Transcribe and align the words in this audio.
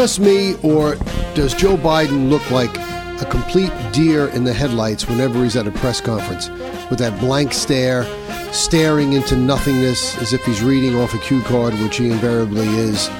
just 0.00 0.18
me, 0.18 0.54
or 0.62 0.94
does 1.34 1.52
Joe 1.52 1.76
Biden 1.76 2.30
look 2.30 2.50
like 2.50 2.74
a 3.20 3.26
complete 3.28 3.70
deer 3.92 4.28
in 4.28 4.44
the 4.44 4.52
headlights 4.54 5.06
whenever 5.06 5.42
he's 5.42 5.56
at 5.56 5.66
a 5.66 5.70
press 5.72 6.00
conference 6.00 6.48
with 6.88 6.98
that 7.00 7.20
blank 7.20 7.52
stare, 7.52 8.04
staring 8.50 9.12
into 9.12 9.36
nothingness 9.36 10.16
as 10.22 10.32
if 10.32 10.42
he's 10.46 10.62
reading 10.62 10.96
off 10.96 11.12
a 11.12 11.18
cue 11.18 11.42
card, 11.42 11.74
which 11.80 11.98
he 11.98 12.10
invariably 12.10 12.66
is? 12.66 13.10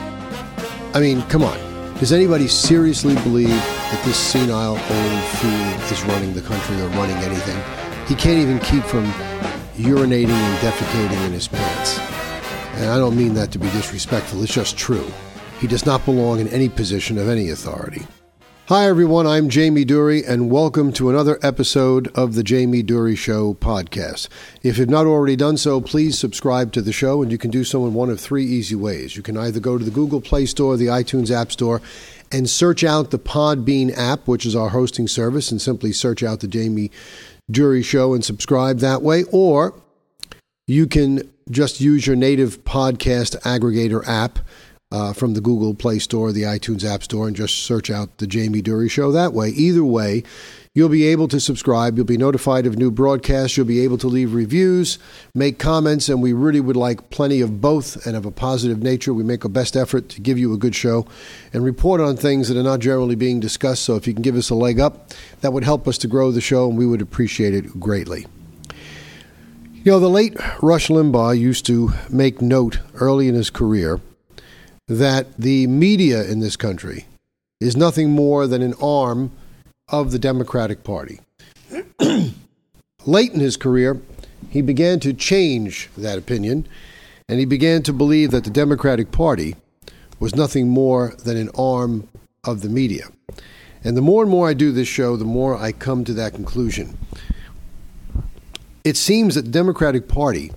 I 0.94 1.00
mean, 1.00 1.20
come 1.24 1.42
on. 1.42 1.58
Does 1.98 2.14
anybody 2.14 2.48
seriously 2.48 3.12
believe 3.16 3.48
that 3.50 4.02
this 4.06 4.16
senile 4.16 4.70
old 4.70 4.80
fool 4.80 5.92
is 5.92 6.02
running 6.04 6.32
the 6.32 6.40
country 6.40 6.80
or 6.80 6.88
running 6.96 7.18
anything? 7.18 7.62
He 8.06 8.14
can't 8.14 8.38
even 8.38 8.58
keep 8.60 8.84
from 8.84 9.04
urinating 9.76 10.30
and 10.30 10.58
defecating 10.60 11.26
in 11.26 11.32
his 11.32 11.46
pants. 11.46 11.98
And 12.80 12.88
I 12.90 12.96
don't 12.96 13.18
mean 13.18 13.34
that 13.34 13.52
to 13.52 13.58
be 13.58 13.68
disrespectful, 13.72 14.42
it's 14.42 14.54
just 14.54 14.78
true. 14.78 15.12
He 15.60 15.66
does 15.66 15.84
not 15.84 16.06
belong 16.06 16.40
in 16.40 16.48
any 16.48 16.70
position 16.70 17.18
of 17.18 17.28
any 17.28 17.50
authority. 17.50 18.06
Hi, 18.68 18.86
everyone. 18.86 19.26
I'm 19.26 19.50
Jamie 19.50 19.84
Durie, 19.84 20.24
and 20.24 20.50
welcome 20.50 20.90
to 20.94 21.10
another 21.10 21.38
episode 21.42 22.08
of 22.14 22.34
the 22.34 22.42
Jamie 22.42 22.82
Durie 22.82 23.14
Show 23.14 23.52
podcast. 23.52 24.28
If 24.62 24.78
you've 24.78 24.88
not 24.88 25.04
already 25.04 25.36
done 25.36 25.58
so, 25.58 25.82
please 25.82 26.18
subscribe 26.18 26.72
to 26.72 26.80
the 26.80 26.94
show, 26.94 27.20
and 27.20 27.30
you 27.30 27.36
can 27.36 27.50
do 27.50 27.62
so 27.62 27.84
in 27.84 27.92
one 27.92 28.08
of 28.08 28.18
three 28.18 28.46
easy 28.46 28.74
ways. 28.74 29.18
You 29.18 29.22
can 29.22 29.36
either 29.36 29.60
go 29.60 29.76
to 29.76 29.84
the 29.84 29.90
Google 29.90 30.22
Play 30.22 30.46
Store, 30.46 30.78
the 30.78 30.86
iTunes 30.86 31.30
App 31.30 31.52
Store, 31.52 31.82
and 32.32 32.48
search 32.48 32.82
out 32.82 33.10
the 33.10 33.18
Podbean 33.18 33.94
app, 33.98 34.26
which 34.26 34.46
is 34.46 34.56
our 34.56 34.70
hosting 34.70 35.08
service, 35.08 35.50
and 35.50 35.60
simply 35.60 35.92
search 35.92 36.22
out 36.22 36.40
the 36.40 36.48
Jamie 36.48 36.90
Durie 37.50 37.82
Show 37.82 38.14
and 38.14 38.24
subscribe 38.24 38.78
that 38.78 39.02
way, 39.02 39.24
or 39.30 39.74
you 40.66 40.86
can 40.86 41.30
just 41.50 41.82
use 41.82 42.06
your 42.06 42.16
native 42.16 42.64
podcast 42.64 43.38
aggregator 43.42 44.06
app 44.08 44.38
uh, 44.92 45.12
from 45.12 45.34
the 45.34 45.40
Google 45.40 45.74
Play 45.74 46.00
Store, 46.00 46.32
the 46.32 46.42
iTunes 46.42 46.84
App 46.84 47.04
Store, 47.04 47.28
and 47.28 47.36
just 47.36 47.62
search 47.62 47.90
out 47.90 48.18
the 48.18 48.26
Jamie 48.26 48.62
Durie 48.62 48.88
Show 48.88 49.12
that 49.12 49.32
way. 49.32 49.50
Either 49.50 49.84
way, 49.84 50.24
you'll 50.74 50.88
be 50.88 51.06
able 51.06 51.28
to 51.28 51.38
subscribe. 51.38 51.96
You'll 51.96 52.06
be 52.06 52.16
notified 52.16 52.66
of 52.66 52.76
new 52.76 52.90
broadcasts. 52.90 53.56
You'll 53.56 53.66
be 53.66 53.84
able 53.84 53.98
to 53.98 54.08
leave 54.08 54.34
reviews, 54.34 54.98
make 55.32 55.60
comments, 55.60 56.08
and 56.08 56.20
we 56.20 56.32
really 56.32 56.60
would 56.60 56.76
like 56.76 57.10
plenty 57.10 57.40
of 57.40 57.60
both 57.60 58.04
and 58.04 58.16
of 58.16 58.26
a 58.26 58.32
positive 58.32 58.82
nature. 58.82 59.14
We 59.14 59.22
make 59.22 59.44
our 59.44 59.50
best 59.50 59.76
effort 59.76 60.08
to 60.08 60.20
give 60.20 60.38
you 60.38 60.52
a 60.52 60.58
good 60.58 60.74
show 60.74 61.06
and 61.52 61.62
report 61.62 62.00
on 62.00 62.16
things 62.16 62.48
that 62.48 62.56
are 62.56 62.64
not 62.64 62.80
generally 62.80 63.14
being 63.14 63.38
discussed. 63.38 63.84
So 63.84 63.94
if 63.94 64.08
you 64.08 64.12
can 64.12 64.22
give 64.22 64.36
us 64.36 64.50
a 64.50 64.56
leg 64.56 64.80
up, 64.80 65.10
that 65.40 65.52
would 65.52 65.64
help 65.64 65.86
us 65.86 65.98
to 65.98 66.08
grow 66.08 66.32
the 66.32 66.40
show, 66.40 66.68
and 66.68 66.76
we 66.76 66.86
would 66.86 67.02
appreciate 67.02 67.54
it 67.54 67.78
greatly. 67.78 68.26
You 69.82 69.92
know, 69.92 70.00
the 70.00 70.10
late 70.10 70.36
Rush 70.60 70.88
Limbaugh 70.88 71.38
used 71.38 71.64
to 71.66 71.92
make 72.10 72.42
note 72.42 72.80
early 72.94 73.28
in 73.28 73.34
his 73.34 73.50
career 73.50 74.00
that 74.90 75.36
the 75.38 75.68
media 75.68 76.24
in 76.24 76.40
this 76.40 76.56
country 76.56 77.06
is 77.60 77.76
nothing 77.76 78.10
more 78.10 78.48
than 78.48 78.60
an 78.60 78.74
arm 78.82 79.30
of 79.88 80.10
the 80.10 80.18
Democratic 80.18 80.82
Party. 80.82 81.20
Late 83.06 83.32
in 83.32 83.38
his 83.38 83.56
career, 83.56 84.02
he 84.50 84.60
began 84.60 84.98
to 84.98 85.12
change 85.12 85.88
that 85.96 86.18
opinion, 86.18 86.66
and 87.28 87.38
he 87.38 87.44
began 87.44 87.84
to 87.84 87.92
believe 87.92 88.32
that 88.32 88.42
the 88.42 88.50
Democratic 88.50 89.12
Party 89.12 89.54
was 90.18 90.34
nothing 90.34 90.68
more 90.68 91.14
than 91.22 91.36
an 91.36 91.50
arm 91.56 92.08
of 92.42 92.62
the 92.62 92.68
media. 92.68 93.04
And 93.84 93.96
the 93.96 94.02
more 94.02 94.24
and 94.24 94.30
more 94.30 94.48
I 94.48 94.54
do 94.54 94.72
this 94.72 94.88
show, 94.88 95.16
the 95.16 95.24
more 95.24 95.56
I 95.56 95.70
come 95.70 96.04
to 96.04 96.12
that 96.14 96.34
conclusion. 96.34 96.98
It 98.82 98.96
seems 98.96 99.36
that 99.36 99.42
the 99.42 99.52
Democratic 99.52 100.08
Party 100.08 100.50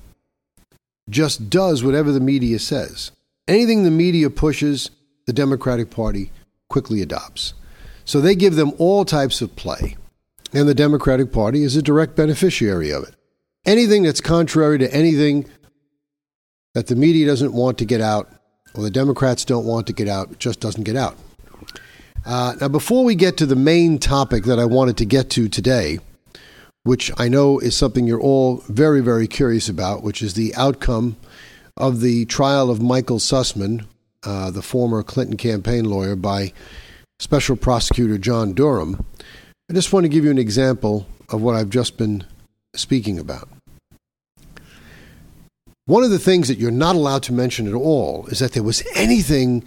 just 1.07 1.51
does 1.51 1.83
whatever 1.83 2.11
the 2.11 2.19
media 2.19 2.57
says. 2.57 3.11
Anything 3.47 3.83
the 3.83 3.91
media 3.91 4.29
pushes, 4.29 4.89
the 5.25 5.33
Democratic 5.33 5.89
Party 5.89 6.31
quickly 6.69 7.01
adopts. 7.01 7.53
So 8.05 8.21
they 8.21 8.35
give 8.35 8.55
them 8.55 8.73
all 8.77 9.03
types 9.05 9.41
of 9.41 9.55
play, 9.55 9.97
and 10.53 10.67
the 10.67 10.75
Democratic 10.75 11.31
Party 11.31 11.63
is 11.63 11.75
a 11.75 11.81
direct 11.81 12.15
beneficiary 12.15 12.91
of 12.91 13.03
it. 13.03 13.15
Anything 13.65 14.03
that's 14.03 14.21
contrary 14.21 14.77
to 14.79 14.93
anything 14.93 15.49
that 16.73 16.87
the 16.87 16.95
media 16.95 17.25
doesn't 17.25 17.53
want 17.53 17.77
to 17.79 17.85
get 17.85 18.01
out, 18.01 18.29
or 18.75 18.83
the 18.83 18.89
Democrats 18.89 19.45
don't 19.45 19.65
want 19.65 19.87
to 19.87 19.93
get 19.93 20.07
out, 20.07 20.39
just 20.39 20.59
doesn't 20.59 20.83
get 20.83 20.95
out. 20.95 21.17
Uh, 22.25 22.55
now, 22.61 22.69
before 22.69 23.03
we 23.03 23.15
get 23.15 23.37
to 23.37 23.45
the 23.45 23.55
main 23.55 23.99
topic 23.99 24.45
that 24.45 24.59
I 24.59 24.65
wanted 24.65 24.97
to 24.97 25.05
get 25.05 25.29
to 25.31 25.49
today, 25.49 25.99
which 26.83 27.11
I 27.17 27.27
know 27.27 27.59
is 27.59 27.75
something 27.75 28.07
you're 28.07 28.21
all 28.21 28.63
very, 28.69 29.01
very 29.01 29.27
curious 29.27 29.67
about, 29.69 30.03
which 30.03 30.21
is 30.21 30.33
the 30.33 30.55
outcome 30.55 31.17
of 31.77 32.01
the 32.01 32.25
trial 32.25 32.69
of 32.69 32.81
Michael 32.81 33.19
Sussman, 33.19 33.85
uh, 34.23 34.51
the 34.51 34.61
former 34.61 35.03
Clinton 35.03 35.37
campaign 35.37 35.85
lawyer, 35.85 36.15
by 36.15 36.53
Special 37.19 37.55
Prosecutor 37.55 38.17
John 38.17 38.53
Durham, 38.53 39.05
I 39.69 39.73
just 39.73 39.93
want 39.93 40.03
to 40.03 40.09
give 40.09 40.25
you 40.25 40.31
an 40.31 40.37
example 40.37 41.07
of 41.29 41.41
what 41.41 41.55
I've 41.55 41.69
just 41.69 41.97
been 41.97 42.25
speaking 42.75 43.17
about. 43.17 43.47
One 45.85 46.03
of 46.03 46.11
the 46.11 46.19
things 46.19 46.47
that 46.47 46.57
you're 46.57 46.71
not 46.71 46.95
allowed 46.95 47.23
to 47.23 47.33
mention 47.33 47.67
at 47.67 47.73
all 47.73 48.25
is 48.27 48.39
that 48.39 48.53
there 48.53 48.63
was 48.63 48.83
anything 48.95 49.63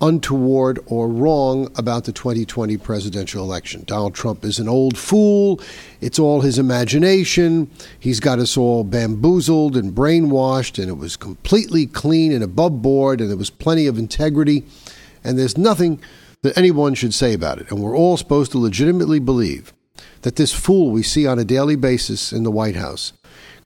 untoward 0.00 0.78
or 0.86 1.08
wrong 1.08 1.70
about 1.76 2.04
the 2.04 2.12
2020 2.12 2.76
presidential 2.78 3.44
election. 3.44 3.84
Donald 3.86 4.14
Trump 4.14 4.44
is 4.44 4.58
an 4.58 4.68
old 4.68 4.96
fool. 4.96 5.60
It's 6.00 6.18
all 6.18 6.40
his 6.40 6.58
imagination. 6.58 7.70
He's 7.98 8.20
got 8.20 8.38
us 8.38 8.56
all 8.56 8.84
bamboozled 8.84 9.76
and 9.76 9.94
brainwashed, 9.94 10.78
and 10.78 10.88
it 10.88 10.98
was 10.98 11.16
completely 11.16 11.86
clean 11.86 12.32
and 12.32 12.42
above 12.42 12.82
board, 12.82 13.20
and 13.20 13.28
there 13.28 13.36
was 13.36 13.50
plenty 13.50 13.86
of 13.86 13.98
integrity, 13.98 14.64
and 15.22 15.38
there's 15.38 15.58
nothing 15.58 16.00
that 16.42 16.56
anyone 16.56 16.94
should 16.94 17.14
say 17.14 17.34
about 17.34 17.58
it. 17.58 17.70
And 17.70 17.80
we're 17.80 17.96
all 17.96 18.16
supposed 18.16 18.52
to 18.52 18.58
legitimately 18.58 19.18
believe 19.18 19.72
that 20.22 20.36
this 20.36 20.52
fool 20.52 20.90
we 20.90 21.02
see 21.02 21.26
on 21.26 21.38
a 21.38 21.44
daily 21.44 21.76
basis 21.76 22.32
in 22.32 22.42
the 22.42 22.50
White 22.50 22.76
House 22.76 23.12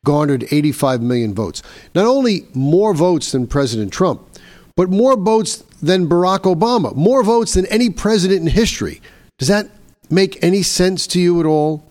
garnered 0.05 0.45
85 0.51 1.01
million 1.01 1.35
votes. 1.35 1.63
Not 1.95 2.07
only 2.07 2.47
more 2.53 2.95
votes 2.95 3.33
than 3.33 3.47
President 3.47 3.93
Trump, 3.93 4.29
but 4.77 4.91
more 4.91 5.17
votes 5.17 5.63
than 5.83 6.09
Barack 6.09 6.41
Obama, 6.41 6.95
more 6.95 7.23
votes 7.23 7.55
than 7.55 7.67
any 7.67 7.91
president 7.91 8.41
in 8.41 8.47
history. 8.49 9.01
Does 9.39 9.49
that 9.49 9.69
make 10.11 10.43
any 10.43 10.63
sense 10.63 11.07
to 11.09 11.21
you 11.21 11.41
at 11.41 11.47
all? 11.47 11.85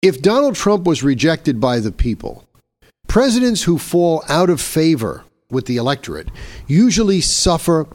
If 0.00 0.22
Donald 0.22 0.54
Trump 0.54 0.84
was 0.84 1.02
rejected 1.02 1.60
by 1.60 1.80
the 1.80 1.90
people, 1.90 2.46
presidents 3.08 3.64
who 3.64 3.78
fall 3.78 4.22
out 4.28 4.50
of 4.50 4.60
favor 4.60 5.24
with 5.50 5.66
the 5.66 5.76
electorate 5.76 6.28
usually 6.66 7.20
suffer 7.20 7.86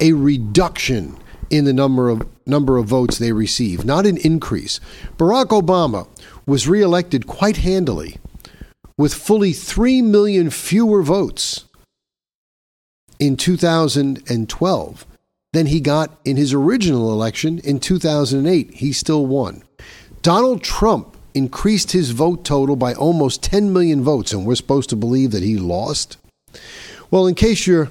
a 0.00 0.12
reduction 0.12 1.18
in 1.50 1.64
the 1.64 1.72
number 1.72 2.08
of 2.08 2.26
number 2.46 2.78
of 2.78 2.86
votes 2.86 3.18
they 3.18 3.32
receive, 3.32 3.84
not 3.84 4.06
an 4.06 4.16
increase. 4.18 4.80
Barack 5.18 5.46
Obama 5.46 6.08
was 6.46 6.66
reelected 6.66 7.26
quite 7.26 7.58
handily 7.58 8.16
with 8.96 9.14
fully 9.14 9.52
3 9.52 10.02
million 10.02 10.50
fewer 10.50 11.02
votes 11.02 11.64
in 13.20 13.36
2012 13.36 15.06
than 15.52 15.66
he 15.66 15.80
got 15.80 16.18
in 16.24 16.36
his 16.36 16.52
original 16.52 17.12
election 17.12 17.58
in 17.60 17.78
2008. 17.78 18.74
He 18.74 18.92
still 18.92 19.26
won. 19.26 19.62
Donald 20.22 20.62
Trump 20.62 21.16
increased 21.34 21.92
his 21.92 22.10
vote 22.10 22.44
total 22.44 22.76
by 22.76 22.94
almost 22.94 23.42
10 23.42 23.72
million 23.72 24.02
votes, 24.02 24.32
and 24.32 24.44
we're 24.44 24.54
supposed 24.54 24.90
to 24.90 24.96
believe 24.96 25.30
that 25.30 25.42
he 25.42 25.56
lost? 25.56 26.16
Well, 27.10 27.26
in 27.26 27.34
case 27.34 27.66
you're 27.66 27.90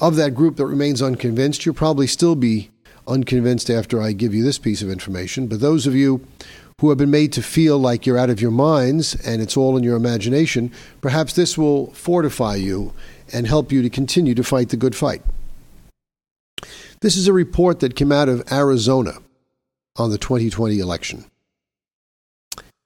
of 0.00 0.16
that 0.16 0.34
group 0.34 0.56
that 0.56 0.66
remains 0.66 1.02
unconvinced, 1.02 1.64
you'll 1.64 1.74
probably 1.74 2.06
still 2.06 2.34
be 2.34 2.70
unconvinced 3.06 3.70
after 3.70 4.00
I 4.00 4.12
give 4.12 4.34
you 4.34 4.42
this 4.42 4.58
piece 4.58 4.82
of 4.82 4.90
information. 4.90 5.46
But 5.46 5.60
those 5.60 5.86
of 5.86 5.94
you 5.94 6.26
who 6.80 6.88
have 6.88 6.98
been 6.98 7.10
made 7.10 7.32
to 7.32 7.42
feel 7.42 7.78
like 7.78 8.04
you're 8.04 8.18
out 8.18 8.30
of 8.30 8.40
your 8.40 8.50
minds 8.50 9.14
and 9.26 9.40
it's 9.40 9.56
all 9.56 9.76
in 9.76 9.82
your 9.82 9.96
imagination, 9.96 10.72
perhaps 11.00 11.34
this 11.34 11.56
will 11.56 11.92
fortify 11.92 12.56
you 12.56 12.92
and 13.32 13.46
help 13.46 13.72
you 13.72 13.82
to 13.82 13.90
continue 13.90 14.34
to 14.34 14.44
fight 14.44 14.68
the 14.70 14.76
good 14.76 14.96
fight. 14.96 15.22
This 17.00 17.16
is 17.16 17.28
a 17.28 17.32
report 17.32 17.80
that 17.80 17.96
came 17.96 18.12
out 18.12 18.28
of 18.28 18.50
Arizona 18.50 19.18
on 19.96 20.10
the 20.10 20.18
2020 20.18 20.78
election. 20.78 21.24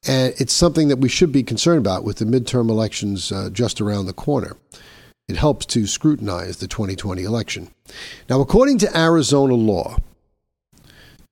And 0.06 0.34
it's 0.38 0.52
something 0.52 0.88
that 0.88 0.98
we 0.98 1.08
should 1.08 1.32
be 1.32 1.42
concerned 1.42 1.78
about 1.78 2.04
with 2.04 2.18
the 2.18 2.24
midterm 2.24 2.70
elections 2.70 3.32
uh, 3.32 3.50
just 3.50 3.80
around 3.80 4.06
the 4.06 4.12
corner. 4.12 4.56
It 5.28 5.36
helps 5.36 5.66
to 5.66 5.86
scrutinize 5.86 6.58
the 6.58 6.68
2020 6.68 7.22
election. 7.22 7.68
Now, 8.28 8.40
according 8.40 8.78
to 8.78 8.96
Arizona 8.98 9.54
law, 9.54 9.98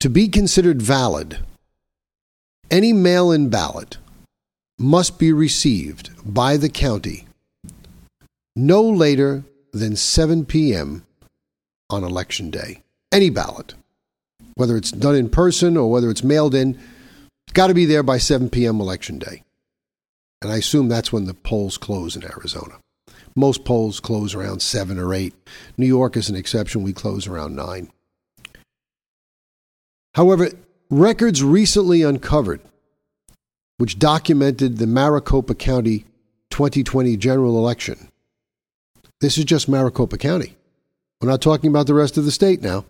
to 0.00 0.11
be 0.11 0.29
considered 0.29 0.82
valid, 0.82 1.38
any 2.70 2.92
mail 2.92 3.32
in 3.32 3.48
ballot 3.48 3.98
must 4.78 5.18
be 5.18 5.32
received 5.32 6.10
by 6.24 6.56
the 6.56 6.68
county 6.68 7.26
no 8.56 8.82
later 8.82 9.44
than 9.72 9.94
7 9.94 10.46
p.m. 10.46 11.04
on 11.90 12.02
election 12.02 12.50
day. 12.50 12.82
Any 13.12 13.28
ballot, 13.28 13.74
whether 14.54 14.76
it's 14.76 14.90
done 14.90 15.14
in 15.14 15.28
person 15.28 15.76
or 15.76 15.90
whether 15.90 16.10
it's 16.10 16.24
mailed 16.24 16.54
in, 16.54 16.78
got 17.52 17.66
to 17.66 17.74
be 17.74 17.84
there 17.84 18.02
by 18.02 18.16
7 18.16 18.48
p.m. 18.48 18.80
election 18.80 19.19
day. 19.19 19.42
And 20.40 20.50
I 20.50 20.56
assume 20.56 20.88
that's 20.88 21.12
when 21.12 21.26
the 21.26 21.34
polls 21.34 21.76
close 21.76 22.16
in 22.16 22.24
Arizona. 22.24 22.74
Most 23.34 23.64
polls 23.66 24.00
close 24.00 24.34
around 24.34 24.62
7 24.62 24.98
or 24.98 25.12
8. 25.12 25.34
New 25.76 25.86
York 25.86 26.16
is 26.16 26.30
an 26.30 26.36
exception. 26.36 26.82
We 26.82 26.94
close 26.94 27.26
around 27.26 27.54
9. 27.54 27.90
However, 30.14 30.50
records 30.90 31.42
recently 31.42 32.02
uncovered, 32.02 32.60
which 33.78 33.98
documented 33.98 34.78
the 34.78 34.86
Maricopa 34.86 35.54
County 35.54 36.04
2020 36.50 37.16
general 37.16 37.58
election. 37.58 38.08
This 39.20 39.38
is 39.38 39.44
just 39.44 39.68
Maricopa 39.68 40.18
County. 40.18 40.56
We're 41.20 41.30
not 41.30 41.42
talking 41.42 41.70
about 41.70 41.86
the 41.86 41.94
rest 41.94 42.16
of 42.16 42.24
the 42.24 42.30
state 42.30 42.62
now. 42.62 42.84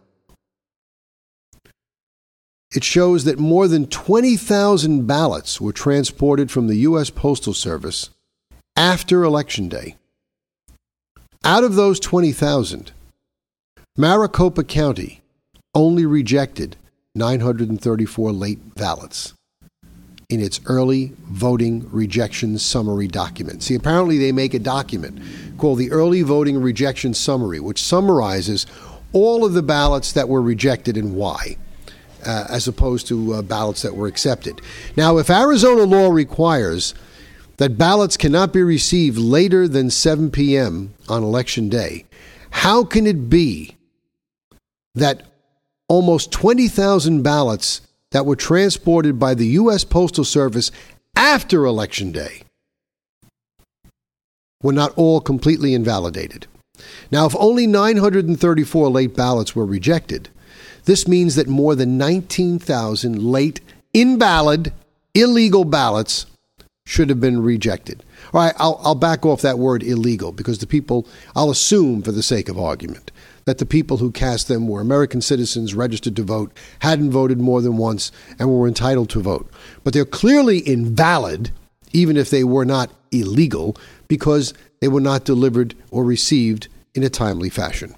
It 2.75 2.83
shows 2.83 3.25
that 3.25 3.39
more 3.39 3.69
than 3.69 3.87
20,000 3.87 5.07
ballots 5.07 5.61
were 5.61 5.73
transported 5.73 6.51
from 6.51 6.67
the 6.67 6.79
U.S. 6.79 7.11
Postal 7.11 7.55
Service 7.55 8.11
after 8.75 9.23
Election 9.23 9.69
Day. 9.69 9.97
Out 11.45 11.63
of 11.63 11.77
those 11.77 12.01
20,000, 12.01 12.91
Maricopa 13.97 14.65
County 14.65 15.23
only 15.75 16.05
rejected 16.05 16.77
934 17.17 18.33
late 18.33 18.75
ballots 18.75 19.35
in 20.29 20.41
its 20.41 20.61
early 20.67 21.13
voting 21.29 21.89
rejection 21.91 22.59
summary 22.59 23.07
document. 23.07 23.63
See, 23.63 23.75
apparently 23.75 24.19
they 24.19 24.33
make 24.33 24.55
a 24.55 24.59
document 24.59 25.21
called 25.57 25.79
the 25.79 25.91
Early 25.91 26.23
Voting 26.23 26.61
Rejection 26.61 27.15
Summary, 27.15 27.61
which 27.61 27.83
summarizes 27.83 28.67
all 29.13 29.45
of 29.45 29.53
the 29.53 29.63
ballots 29.63 30.13
that 30.13 30.29
were 30.29 30.43
rejected 30.43 30.97
and 30.97 31.15
why. 31.15 31.57
Uh, 32.25 32.45
as 32.49 32.67
opposed 32.67 33.07
to 33.07 33.35
uh, 33.35 33.43
ballots 33.43 33.83
that 33.83 33.95
were 33.95 34.09
accepted. 34.09 34.61
Now, 34.97 35.19
if 35.19 35.31
Arizona 35.31 35.83
law 35.83 36.11
requires 36.11 36.93
that 37.59 37.79
ballots 37.79 38.17
cannot 38.17 38.53
be 38.53 38.63
received 38.63 39.17
later 39.17 39.69
than 39.69 39.91
7 39.91 40.33
p.m. 40.33 40.93
on 41.09 41.23
election 41.23 41.69
day, 41.69 42.05
how 42.51 42.83
can 42.83 43.07
it 43.07 43.31
be 43.31 43.77
that 44.97 45.23
almost 45.89 46.33
20,000 46.33 47.23
ballots 47.23 47.81
that 48.11 48.27
were 48.27 48.37
transported 48.37 49.19
by 49.19 49.35
the 49.35 49.47
U.S. 49.49 49.85
Postal 49.85 50.25
Service 50.25 50.71
after 51.15 51.65
Election 51.65 52.13
Day 52.13 52.43
were 54.63 54.73
not 54.73 54.93
all 54.97 55.21
completely 55.21 55.75
invalidated. 55.75 56.47
Now, 57.11 57.27
if 57.27 57.37
only 57.37 57.67
934 57.67 58.89
late 58.89 59.17
ballots 59.17 59.55
were 59.55 59.67
rejected, 59.67 60.29
this 60.85 61.09
means 61.09 61.35
that 61.35 61.49
more 61.49 61.75
than 61.75 61.99
19,000 61.99 63.23
late, 63.23 63.61
invalid, 63.93 64.73
illegal 65.15 65.65
ballots 65.65 66.27
should 66.87 67.11
have 67.11 67.21
been 67.21 67.43
rejected. 67.43 68.05
All 68.33 68.41
right, 68.41 68.55
I'll, 68.59 68.81
I'll 68.83 68.95
back 68.95 69.27
off 69.27 69.43
that 69.43 69.59
word 69.59 69.83
illegal 69.83 70.33
because 70.33 70.59
the 70.59 70.67
people, 70.67 71.07
I'll 71.35 71.51
assume 71.51 72.03
for 72.03 72.13
the 72.13 72.23
sake 72.23 72.49
of 72.49 72.59
argument, 72.59 73.11
that 73.47 73.59
the 73.59 73.67
people 73.67 73.97
who 73.97 74.11
cast 74.11 74.49
them 74.49 74.69
were 74.69 74.81
American 74.81 75.23
citizens 75.23 75.75
registered 75.75 76.17
to 76.17 76.23
vote, 76.23 76.53
hadn't 76.81 77.13
voted 77.13 77.41
more 77.41 77.63
than 77.63 77.77
once, 77.77 78.13
and 78.39 78.51
were 78.51 78.69
entitled 78.69 79.09
to 79.11 79.21
vote. 79.21 79.49
But 79.85 79.95
they're 79.95 80.05
clearly 80.05 80.59
invalid, 80.59 81.53
even 81.93 82.17
if 82.17 82.29
they 82.29 82.45
were 82.45 82.65
not 82.65 82.91
illegal, 83.13 83.77
because 84.09 84.53
they 84.81 84.89
were 84.89 85.01
not 85.01 85.25
delivered 85.25 85.75
or 85.91 86.05
received 86.05 86.69
in 86.95 87.05
a 87.05 87.09
timely 87.09 87.49
fashion. 87.49 87.95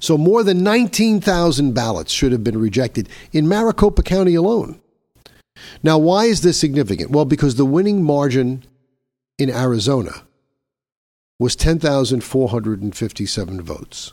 So 0.00 0.18
more 0.18 0.42
than 0.42 0.64
19,000 0.64 1.72
ballots 1.72 2.12
should 2.12 2.32
have 2.32 2.42
been 2.42 2.58
rejected 2.58 3.08
in 3.32 3.48
Maricopa 3.48 4.02
County 4.02 4.34
alone. 4.34 4.80
Now, 5.82 5.98
why 5.98 6.24
is 6.24 6.40
this 6.40 6.58
significant? 6.58 7.10
Well, 7.10 7.26
because 7.26 7.56
the 7.56 7.66
winning 7.66 8.02
margin 8.02 8.64
in 9.38 9.50
Arizona 9.50 10.22
was 11.40 11.56
10,457 11.56 13.62
votes. 13.62 14.12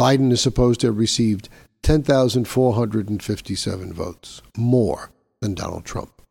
Biden 0.00 0.32
is 0.32 0.40
supposed 0.40 0.80
to 0.80 0.86
have 0.86 0.96
received 0.96 1.50
10,457 1.82 3.92
votes, 3.92 4.40
more 4.56 5.10
than 5.40 5.54
Donald 5.54 5.84
Trump. 5.84 6.22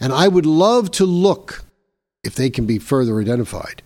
And 0.00 0.12
I 0.12 0.26
would 0.26 0.46
love 0.46 0.90
to 0.92 1.04
look, 1.04 1.64
if 2.24 2.34
they 2.34 2.48
can 2.48 2.64
be 2.66 2.78
further 2.78 3.20
identified, 3.20 3.82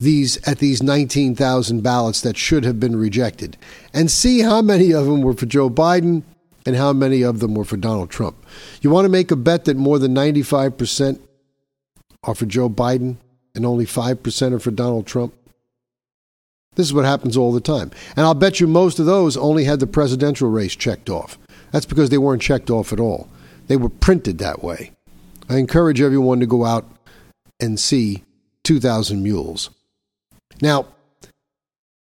these 0.00 0.36
at 0.48 0.58
these 0.58 0.82
19,000 0.82 1.82
ballots 1.82 2.20
that 2.20 2.36
should 2.36 2.64
have 2.64 2.78
been 2.78 2.96
rejected 2.96 3.56
and 3.94 4.10
see 4.10 4.40
how 4.40 4.60
many 4.60 4.92
of 4.92 5.06
them 5.06 5.22
were 5.22 5.32
for 5.32 5.46
Joe 5.46 5.70
Biden 5.70 6.22
and 6.66 6.76
how 6.76 6.92
many 6.92 7.22
of 7.22 7.38
them 7.38 7.54
were 7.54 7.64
for 7.64 7.78
Donald 7.78 8.10
Trump. 8.10 8.36
You 8.82 8.90
want 8.90 9.06
to 9.06 9.10
make 9.10 9.30
a 9.30 9.36
bet 9.36 9.64
that 9.64 9.76
more 9.76 9.98
than 9.98 10.14
95% 10.14 11.20
are 12.24 12.34
for 12.34 12.46
Joe 12.46 12.68
Biden? 12.68 13.16
And 13.56 13.66
only 13.66 13.86
5% 13.86 14.52
are 14.52 14.58
for 14.60 14.70
Donald 14.70 15.06
Trump? 15.06 15.34
This 16.76 16.86
is 16.86 16.94
what 16.94 17.06
happens 17.06 17.36
all 17.36 17.52
the 17.52 17.60
time. 17.60 17.90
And 18.16 18.26
I'll 18.26 18.34
bet 18.34 18.60
you 18.60 18.66
most 18.66 18.98
of 18.98 19.06
those 19.06 19.36
only 19.36 19.64
had 19.64 19.80
the 19.80 19.86
presidential 19.86 20.50
race 20.50 20.76
checked 20.76 21.08
off. 21.08 21.38
That's 21.72 21.86
because 21.86 22.10
they 22.10 22.18
weren't 22.18 22.42
checked 22.42 22.70
off 22.70 22.92
at 22.92 23.00
all. 23.00 23.28
They 23.66 23.76
were 23.76 23.88
printed 23.88 24.38
that 24.38 24.62
way. 24.62 24.92
I 25.48 25.56
encourage 25.56 26.00
everyone 26.00 26.40
to 26.40 26.46
go 26.46 26.64
out 26.64 26.84
and 27.58 27.80
see 27.80 28.24
2,000 28.64 29.22
Mules. 29.22 29.70
Now, 30.60 30.86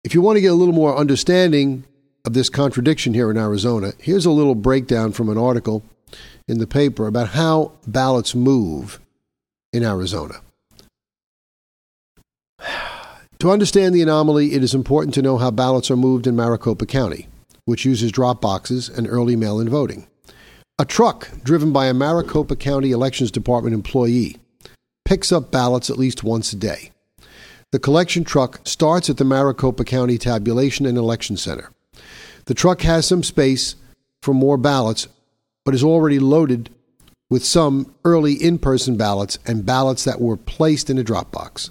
if 0.05 0.15
you 0.15 0.23
want 0.23 0.37
to 0.37 0.41
get 0.41 0.53
a 0.53 0.55
little 0.55 0.75
more 0.75 0.97
understanding 0.97 1.85
of 2.25 2.33
this 2.33 2.49
contradiction 2.49 3.15
here 3.15 3.31
in 3.31 3.37
Arizona, 3.37 3.93
here's 3.99 4.27
a 4.27 4.31
little 4.31 4.55
breakdown 4.55 5.13
from 5.13 5.29
an 5.29 5.39
article 5.39 5.83
in 6.49 6.59
the 6.59 6.67
paper 6.67 7.07
about 7.07 7.31
how 7.31 7.73
ballots 7.87 8.35
move 8.35 9.01
in 9.73 9.85
Arizona. 9.85 10.41
To 13.41 13.51
understand 13.51 13.95
the 13.95 14.01
anomaly, 14.03 14.55
it 14.55 14.65
is 14.65 14.75
important 14.75 15.13
to 15.15 15.23
know 15.23 15.37
how 15.37 15.51
ballots 15.51 15.91
are 15.91 15.97
moved 15.97 16.27
in 16.27 16.37
Maricopa 16.37 16.87
County, 16.87 17.29
which 17.67 17.85
uses 17.85 18.11
drop 18.11 18.41
boxes 18.41 18.89
and 18.89 19.07
early 19.07 19.37
mail 19.37 19.61
in 19.61 19.69
voting. 19.69 20.07
A 20.79 20.87
truck 20.87 21.29
driven 21.43 21.73
by 21.73 21.87
a 21.87 21.95
Maricopa 21.95 22.57
County 22.57 22.93
Elections 22.93 23.31
Department 23.31 23.75
employee 23.75 24.39
picks 25.05 25.33
up 25.33 25.51
ballots 25.51 25.91
at 25.91 25.99
least 25.99 26.25
once 26.25 26.53
a 26.53 26.57
day. 26.57 26.93
The 27.73 27.79
collection 27.79 28.25
truck 28.25 28.61
starts 28.65 29.11
at 29.11 29.19
the 29.19 29.25
Maricopa 29.25 29.85
County 29.85 30.17
Tabulation 30.17 30.87
and 30.87 30.97
Election 30.97 31.37
Center. 31.37 31.71
The 32.47 32.55
truck 32.55 32.83
has 32.83 33.07
some 33.07 33.23
space 33.23 33.75
for 34.23 34.33
more 34.33 34.57
ballots, 34.57 35.09
but 35.65 35.75
is 35.75 35.85
already 35.85 36.19
loaded 36.19 36.71
with 37.29 37.45
some 37.45 37.93
early 38.05 38.35
in 38.35 38.59
person 38.59 38.97
ballots 38.97 39.39
and 39.47 39.67
ballots 39.67 40.05
that 40.05 40.21
were 40.21 40.37
placed 40.37 40.89
in 40.89 40.97
a 40.97 41.05
drop 41.05 41.33
box. 41.33 41.71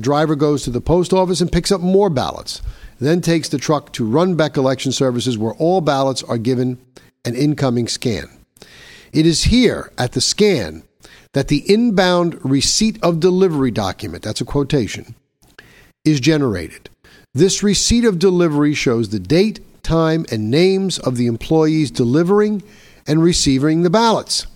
The 0.00 0.04
driver 0.04 0.34
goes 0.34 0.62
to 0.62 0.70
the 0.70 0.80
post 0.80 1.12
office 1.12 1.42
and 1.42 1.52
picks 1.52 1.70
up 1.70 1.82
more 1.82 2.08
ballots, 2.08 2.62
then 2.98 3.20
takes 3.20 3.50
the 3.50 3.58
truck 3.58 3.92
to 3.92 4.08
Runbeck 4.08 4.56
Election 4.56 4.92
Services 4.92 5.36
where 5.36 5.52
all 5.52 5.82
ballots 5.82 6.22
are 6.22 6.38
given 6.38 6.78
an 7.26 7.34
incoming 7.34 7.86
scan. 7.86 8.24
It 9.12 9.26
is 9.26 9.44
here 9.44 9.92
at 9.98 10.12
the 10.12 10.22
scan 10.22 10.84
that 11.34 11.48
the 11.48 11.70
inbound 11.70 12.42
receipt 12.42 12.98
of 13.02 13.20
delivery 13.20 13.70
document, 13.70 14.22
that's 14.22 14.40
a 14.40 14.46
quotation, 14.46 15.16
is 16.02 16.18
generated. 16.18 16.88
This 17.34 17.62
receipt 17.62 18.06
of 18.06 18.18
delivery 18.18 18.72
shows 18.72 19.10
the 19.10 19.20
date, 19.20 19.60
time, 19.82 20.24
and 20.32 20.50
names 20.50 20.98
of 20.98 21.18
the 21.18 21.26
employees 21.26 21.90
delivering 21.90 22.62
and 23.06 23.22
receiving 23.22 23.82
the 23.82 23.90
ballots. 23.90 24.46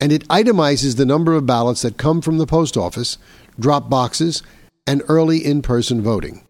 And 0.00 0.12
it 0.12 0.26
itemizes 0.28 0.96
the 0.96 1.04
number 1.04 1.34
of 1.34 1.44
ballots 1.44 1.82
that 1.82 1.98
come 1.98 2.22
from 2.22 2.38
the 2.38 2.46
post 2.46 2.78
office, 2.78 3.18
drop 3.60 3.90
boxes, 3.90 4.42
and 4.88 5.02
early 5.08 5.44
in 5.44 5.60
person 5.60 6.00
voting. 6.00 6.42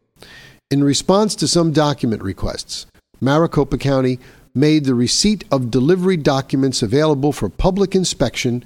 In 0.70 0.84
response 0.84 1.34
to 1.36 1.48
some 1.48 1.72
document 1.72 2.22
requests, 2.22 2.86
Maricopa 3.20 3.78
County 3.78 4.20
made 4.54 4.84
the 4.84 4.94
receipt 4.94 5.44
of 5.50 5.70
delivery 5.70 6.16
documents 6.16 6.82
available 6.82 7.32
for 7.32 7.48
public 7.48 7.94
inspection 7.94 8.64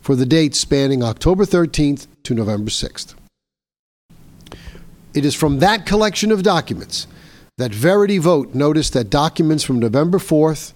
for 0.00 0.14
the 0.14 0.26
dates 0.26 0.60
spanning 0.60 1.02
October 1.02 1.44
13th 1.44 2.06
to 2.22 2.34
November 2.34 2.70
6th. 2.70 3.14
It 5.14 5.24
is 5.24 5.34
from 5.34 5.58
that 5.58 5.84
collection 5.84 6.30
of 6.30 6.42
documents 6.44 7.08
that 7.56 7.74
Verity 7.74 8.18
Vote 8.18 8.54
noticed 8.54 8.92
that 8.92 9.10
documents 9.10 9.64
from 9.64 9.80
November 9.80 10.18
4th, 10.18 10.74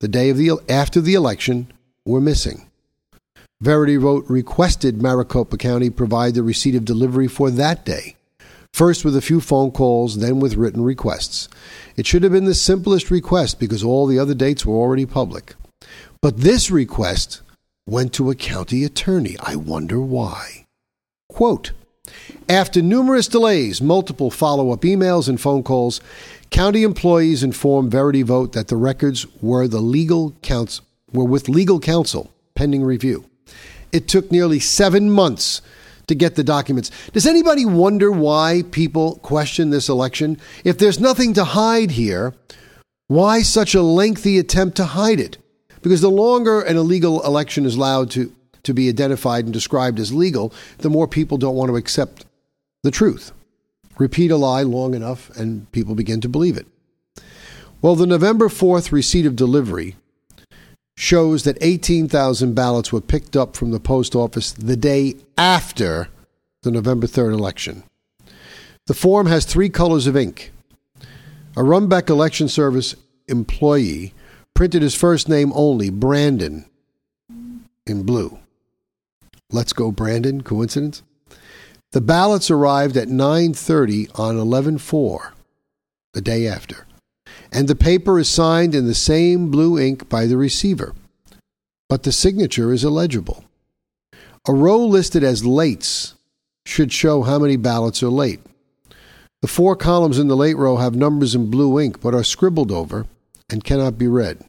the 0.00 0.08
day 0.08 0.28
of 0.28 0.36
the, 0.36 0.50
after 0.68 1.00
the 1.00 1.14
election, 1.14 1.72
were 2.04 2.20
missing. 2.20 2.68
Verity 3.62 3.94
Vote 3.94 4.24
requested 4.26 5.00
Maricopa 5.00 5.56
County 5.56 5.88
provide 5.88 6.34
the 6.34 6.42
receipt 6.42 6.74
of 6.74 6.84
delivery 6.84 7.28
for 7.28 7.48
that 7.48 7.84
day, 7.84 8.16
first 8.72 9.04
with 9.04 9.14
a 9.14 9.20
few 9.20 9.40
phone 9.40 9.70
calls, 9.70 10.18
then 10.18 10.40
with 10.40 10.56
written 10.56 10.82
requests. 10.82 11.48
It 11.96 12.04
should 12.04 12.24
have 12.24 12.32
been 12.32 12.44
the 12.44 12.56
simplest 12.56 13.08
request 13.08 13.60
because 13.60 13.84
all 13.84 14.08
the 14.08 14.18
other 14.18 14.34
dates 14.34 14.66
were 14.66 14.74
already 14.74 15.06
public. 15.06 15.54
But 16.20 16.38
this 16.38 16.72
request 16.72 17.40
went 17.86 18.12
to 18.14 18.30
a 18.30 18.34
county 18.34 18.82
attorney. 18.82 19.36
I 19.38 19.54
wonder 19.54 20.00
why. 20.00 20.66
Quote 21.28 21.70
After 22.48 22.82
numerous 22.82 23.28
delays, 23.28 23.80
multiple 23.80 24.32
follow 24.32 24.72
up 24.72 24.80
emails, 24.80 25.28
and 25.28 25.40
phone 25.40 25.62
calls, 25.62 26.00
county 26.50 26.82
employees 26.82 27.44
informed 27.44 27.92
Verity 27.92 28.22
Vote 28.22 28.54
that 28.54 28.66
the 28.66 28.76
records 28.76 29.24
were 29.40 29.68
the 29.68 29.80
legal 29.80 30.34
counts 30.42 30.80
were 31.12 31.24
with 31.24 31.48
legal 31.48 31.78
counsel 31.78 32.32
pending 32.56 32.82
review. 32.82 33.24
It 33.92 34.08
took 34.08 34.32
nearly 34.32 34.58
seven 34.58 35.10
months 35.10 35.62
to 36.06 36.14
get 36.14 36.34
the 36.34 36.44
documents. 36.44 36.90
Does 37.12 37.26
anybody 37.26 37.64
wonder 37.64 38.10
why 38.10 38.64
people 38.70 39.16
question 39.16 39.70
this 39.70 39.88
election? 39.88 40.38
If 40.64 40.78
there's 40.78 40.98
nothing 40.98 41.34
to 41.34 41.44
hide 41.44 41.92
here, 41.92 42.34
why 43.06 43.42
such 43.42 43.74
a 43.74 43.82
lengthy 43.82 44.38
attempt 44.38 44.76
to 44.78 44.84
hide 44.84 45.20
it? 45.20 45.38
Because 45.82 46.00
the 46.00 46.10
longer 46.10 46.60
an 46.62 46.76
illegal 46.76 47.24
election 47.24 47.66
is 47.66 47.76
allowed 47.76 48.10
to, 48.12 48.34
to 48.62 48.72
be 48.72 48.88
identified 48.88 49.44
and 49.44 49.52
described 49.52 49.98
as 49.98 50.12
legal, 50.12 50.52
the 50.78 50.90
more 50.90 51.08
people 51.08 51.38
don't 51.38 51.56
want 51.56 51.68
to 51.68 51.76
accept 51.76 52.24
the 52.82 52.90
truth. 52.90 53.32
Repeat 53.98 54.30
a 54.30 54.36
lie 54.36 54.62
long 54.62 54.94
enough, 54.94 55.30
and 55.36 55.70
people 55.72 55.94
begin 55.94 56.20
to 56.22 56.28
believe 56.28 56.56
it. 56.56 56.66
Well, 57.80 57.96
the 57.96 58.06
November 58.06 58.48
4th 58.48 58.92
receipt 58.92 59.26
of 59.26 59.36
delivery 59.36 59.96
shows 61.02 61.42
that 61.42 61.58
18,000 61.60 62.54
ballots 62.54 62.92
were 62.92 63.00
picked 63.00 63.36
up 63.36 63.56
from 63.56 63.72
the 63.72 63.80
post 63.80 64.14
office 64.14 64.52
the 64.52 64.76
day 64.76 65.16
after 65.36 66.06
the 66.62 66.70
November 66.70 67.08
3rd 67.08 67.32
election. 67.32 67.82
The 68.86 68.94
form 68.94 69.26
has 69.26 69.44
three 69.44 69.68
colors 69.68 70.06
of 70.06 70.16
ink. 70.16 70.52
A 71.56 71.60
Runbeck 71.60 72.08
Election 72.08 72.48
Service 72.48 72.94
employee 73.26 74.14
printed 74.54 74.82
his 74.82 74.94
first 74.94 75.28
name 75.28 75.52
only, 75.56 75.90
Brandon, 75.90 76.66
in 77.84 78.04
blue. 78.04 78.38
Let's 79.50 79.72
go, 79.72 79.90
Brandon. 79.90 80.42
Coincidence? 80.42 81.02
The 81.90 82.00
ballots 82.00 82.48
arrived 82.48 82.96
at 82.96 83.08
9:30 83.08 84.08
on 84.14 84.36
11/4, 84.36 85.32
the 86.14 86.20
day 86.20 86.46
after, 86.46 86.86
and 87.52 87.68
the 87.68 87.74
paper 87.76 88.18
is 88.18 88.28
signed 88.28 88.74
in 88.74 88.86
the 88.86 88.94
same 88.94 89.50
blue 89.50 89.78
ink 89.78 90.08
by 90.08 90.26
the 90.26 90.36
receiver, 90.36 90.94
but 91.88 92.02
the 92.02 92.12
signature 92.12 92.72
is 92.72 92.82
illegible. 92.82 93.44
A 94.48 94.54
row 94.54 94.84
listed 94.84 95.22
as 95.22 95.42
lates 95.42 96.14
should 96.64 96.92
show 96.92 97.22
how 97.22 97.38
many 97.38 97.56
ballots 97.56 98.02
are 98.02 98.08
late. 98.08 98.40
The 99.42 99.48
four 99.48 99.76
columns 99.76 100.18
in 100.18 100.28
the 100.28 100.36
late 100.36 100.56
row 100.56 100.76
have 100.76 100.94
numbers 100.94 101.34
in 101.34 101.50
blue 101.50 101.78
ink 101.78 102.00
but 102.00 102.14
are 102.14 102.24
scribbled 102.24 102.72
over 102.72 103.06
and 103.50 103.62
cannot 103.62 103.98
be 103.98 104.06
read. 104.06 104.44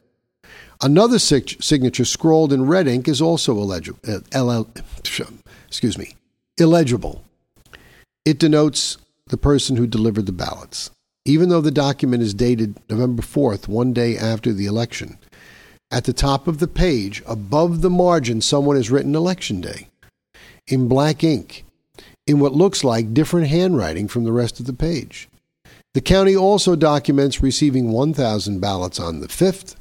Another 0.80 1.18
signature 1.18 2.04
scrawled 2.04 2.52
in 2.52 2.66
red 2.66 2.88
ink 2.88 3.06
is 3.08 3.20
also 3.20 3.52
illegible. 3.52 4.00
Uh, 4.06 4.64
excuse 5.68 5.98
me, 5.98 6.14
illegible. 6.58 7.24
It 8.24 8.38
denotes 8.38 8.96
the 9.26 9.36
person 9.36 9.76
who 9.76 9.86
delivered 9.86 10.26
the 10.26 10.32
ballots. 10.32 10.90
Even 11.26 11.48
though 11.48 11.62
the 11.62 11.70
document 11.70 12.22
is 12.22 12.34
dated 12.34 12.78
November 12.90 13.22
4th, 13.22 13.66
one 13.66 13.92
day 13.94 14.16
after 14.16 14.52
the 14.52 14.66
election, 14.66 15.18
at 15.90 16.04
the 16.04 16.12
top 16.12 16.46
of 16.46 16.58
the 16.58 16.68
page, 16.68 17.22
above 17.26 17.80
the 17.80 17.90
margin, 17.90 18.40
someone 18.40 18.76
has 18.76 18.90
written 18.90 19.14
Election 19.14 19.60
Day 19.60 19.88
in 20.66 20.88
black 20.88 21.24
ink, 21.24 21.64
in 22.26 22.40
what 22.40 22.52
looks 22.52 22.84
like 22.84 23.14
different 23.14 23.48
handwriting 23.48 24.08
from 24.08 24.24
the 24.24 24.32
rest 24.32 24.60
of 24.60 24.66
the 24.66 24.72
page. 24.72 25.28
The 25.94 26.00
county 26.00 26.36
also 26.36 26.74
documents 26.74 27.42
receiving 27.42 27.92
1,000 27.92 28.60
ballots 28.60 28.98
on 28.98 29.20
the 29.20 29.28
5th 29.28 29.76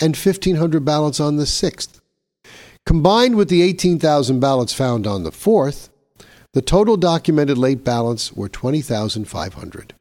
and 0.00 0.16
1,500 0.16 0.84
ballots 0.84 1.20
on 1.20 1.36
the 1.36 1.44
6th. 1.44 2.00
Combined 2.84 3.34
with 3.34 3.48
the 3.48 3.62
18,000 3.62 4.40
ballots 4.40 4.72
found 4.72 5.06
on 5.06 5.24
the 5.24 5.30
4th, 5.30 5.88
the 6.52 6.62
total 6.62 6.96
documented 6.96 7.58
late 7.58 7.82
ballots 7.82 8.32
were 8.32 8.48
20,500. 8.48 9.94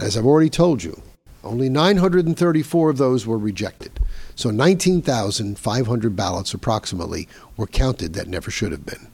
As 0.00 0.16
I've 0.16 0.26
already 0.26 0.50
told 0.50 0.82
you, 0.82 1.02
only 1.44 1.68
934 1.68 2.90
of 2.90 2.98
those 2.98 3.26
were 3.26 3.38
rejected. 3.38 4.00
So 4.34 4.50
19,500 4.50 6.16
ballots 6.16 6.54
approximately 6.54 7.28
were 7.56 7.66
counted 7.66 8.14
that 8.14 8.28
never 8.28 8.50
should 8.50 8.72
have 8.72 8.86
been. 8.86 9.08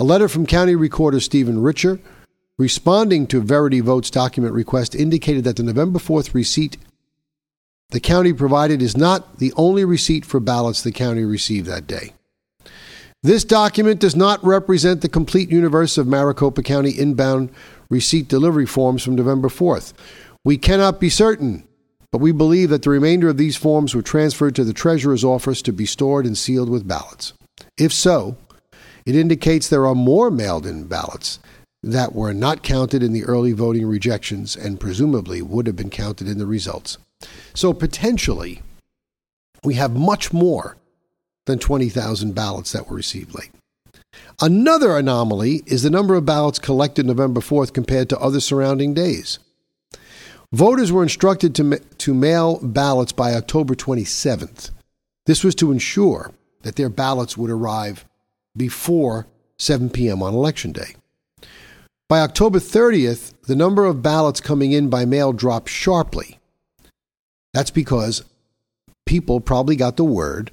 A 0.00 0.04
letter 0.04 0.28
from 0.28 0.46
County 0.46 0.74
Recorder 0.74 1.20
Stephen 1.20 1.62
Richer 1.62 2.00
responding 2.58 3.26
to 3.26 3.40
Verity 3.40 3.80
Vote's 3.80 4.10
document 4.10 4.54
request 4.54 4.94
indicated 4.94 5.44
that 5.44 5.56
the 5.56 5.62
November 5.62 5.98
4th 5.98 6.34
receipt 6.34 6.76
the 7.90 8.00
county 8.00 8.32
provided 8.32 8.80
is 8.80 8.96
not 8.96 9.38
the 9.38 9.52
only 9.54 9.84
receipt 9.84 10.24
for 10.24 10.40
ballots 10.40 10.80
the 10.80 10.92
county 10.92 11.24
received 11.24 11.66
that 11.66 11.86
day. 11.86 12.14
This 13.22 13.44
document 13.44 14.00
does 14.00 14.16
not 14.16 14.42
represent 14.42 15.02
the 15.02 15.10
complete 15.10 15.50
universe 15.50 15.98
of 15.98 16.06
Maricopa 16.06 16.62
County 16.62 16.98
inbound 16.98 17.50
receipt 17.92 18.26
delivery 18.26 18.64
forms 18.64 19.02
from 19.02 19.14
November 19.14 19.48
4th. 19.48 19.92
We 20.44 20.56
cannot 20.56 20.98
be 20.98 21.10
certain, 21.10 21.68
but 22.10 22.22
we 22.22 22.32
believe 22.32 22.70
that 22.70 22.82
the 22.82 22.90
remainder 22.90 23.28
of 23.28 23.36
these 23.36 23.56
forms 23.56 23.94
were 23.94 24.02
transferred 24.02 24.56
to 24.56 24.64
the 24.64 24.72
Treasurer's 24.72 25.22
office 25.22 25.60
to 25.62 25.72
be 25.72 25.84
stored 25.84 26.24
and 26.24 26.36
sealed 26.36 26.70
with 26.70 26.88
ballots. 26.88 27.34
If 27.76 27.92
so, 27.92 28.36
it 29.04 29.14
indicates 29.14 29.68
there 29.68 29.86
are 29.86 29.94
more 29.94 30.30
mailed 30.30 30.66
in 30.66 30.86
ballots 30.86 31.38
that 31.82 32.14
were 32.14 32.32
not 32.32 32.62
counted 32.62 33.02
in 33.02 33.12
the 33.12 33.24
early 33.24 33.52
voting 33.52 33.86
rejections 33.86 34.56
and 34.56 34.80
presumably 34.80 35.42
would 35.42 35.66
have 35.66 35.76
been 35.76 35.90
counted 35.90 36.28
in 36.28 36.38
the 36.38 36.46
results. 36.46 36.96
So 37.54 37.74
potentially, 37.74 38.62
we 39.64 39.74
have 39.74 39.94
much 39.94 40.32
more 40.32 40.76
than 41.44 41.58
20,000 41.58 42.34
ballots 42.34 42.72
that 42.72 42.88
were 42.88 42.96
received 42.96 43.34
late. 43.34 43.50
Another 44.40 44.96
anomaly 44.96 45.62
is 45.66 45.82
the 45.82 45.90
number 45.90 46.14
of 46.14 46.24
ballots 46.24 46.58
collected 46.58 47.06
November 47.06 47.40
4th 47.40 47.72
compared 47.72 48.08
to 48.08 48.18
other 48.18 48.40
surrounding 48.40 48.92
days. 48.92 49.38
Voters 50.52 50.92
were 50.92 51.02
instructed 51.02 51.54
to, 51.54 51.64
ma- 51.64 51.76
to 51.98 52.12
mail 52.12 52.58
ballots 52.60 53.12
by 53.12 53.34
October 53.34 53.74
27th. 53.74 54.70
This 55.26 55.44
was 55.44 55.54
to 55.56 55.70
ensure 55.70 56.32
that 56.62 56.76
their 56.76 56.88
ballots 56.88 57.36
would 57.36 57.50
arrive 57.50 58.04
before 58.56 59.26
7 59.58 59.90
p.m. 59.90 60.22
on 60.22 60.34
Election 60.34 60.72
Day. 60.72 60.96
By 62.08 62.20
October 62.20 62.58
30th, 62.58 63.32
the 63.46 63.56
number 63.56 63.84
of 63.84 64.02
ballots 64.02 64.40
coming 64.40 64.72
in 64.72 64.90
by 64.90 65.04
mail 65.04 65.32
dropped 65.32 65.68
sharply. 65.68 66.38
That's 67.54 67.70
because 67.70 68.24
people 69.06 69.40
probably 69.40 69.76
got 69.76 69.96
the 69.96 70.04
word 70.04 70.50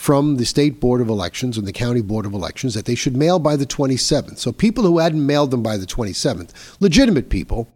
from 0.00 0.36
the 0.36 0.46
State 0.46 0.80
Board 0.80 1.02
of 1.02 1.10
Elections 1.10 1.58
and 1.58 1.68
the 1.68 1.74
County 1.74 2.00
Board 2.00 2.24
of 2.24 2.32
Elections 2.32 2.72
that 2.72 2.86
they 2.86 2.94
should 2.94 3.14
mail 3.14 3.38
by 3.38 3.54
the 3.54 3.66
27th. 3.66 4.38
So 4.38 4.50
people 4.50 4.84
who 4.84 4.96
hadn't 4.96 5.26
mailed 5.26 5.50
them 5.50 5.62
by 5.62 5.76
the 5.76 5.84
27th, 5.84 6.80
legitimate 6.80 7.28
people, 7.28 7.68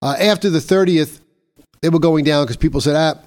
uh, 0.00 0.16
after 0.18 0.48
the 0.48 0.58
30th, 0.58 1.20
they 1.82 1.90
were 1.90 1.98
going 1.98 2.24
down 2.24 2.44
because 2.44 2.56
people 2.56 2.80
said, 2.80 2.96
ah, 2.96 3.20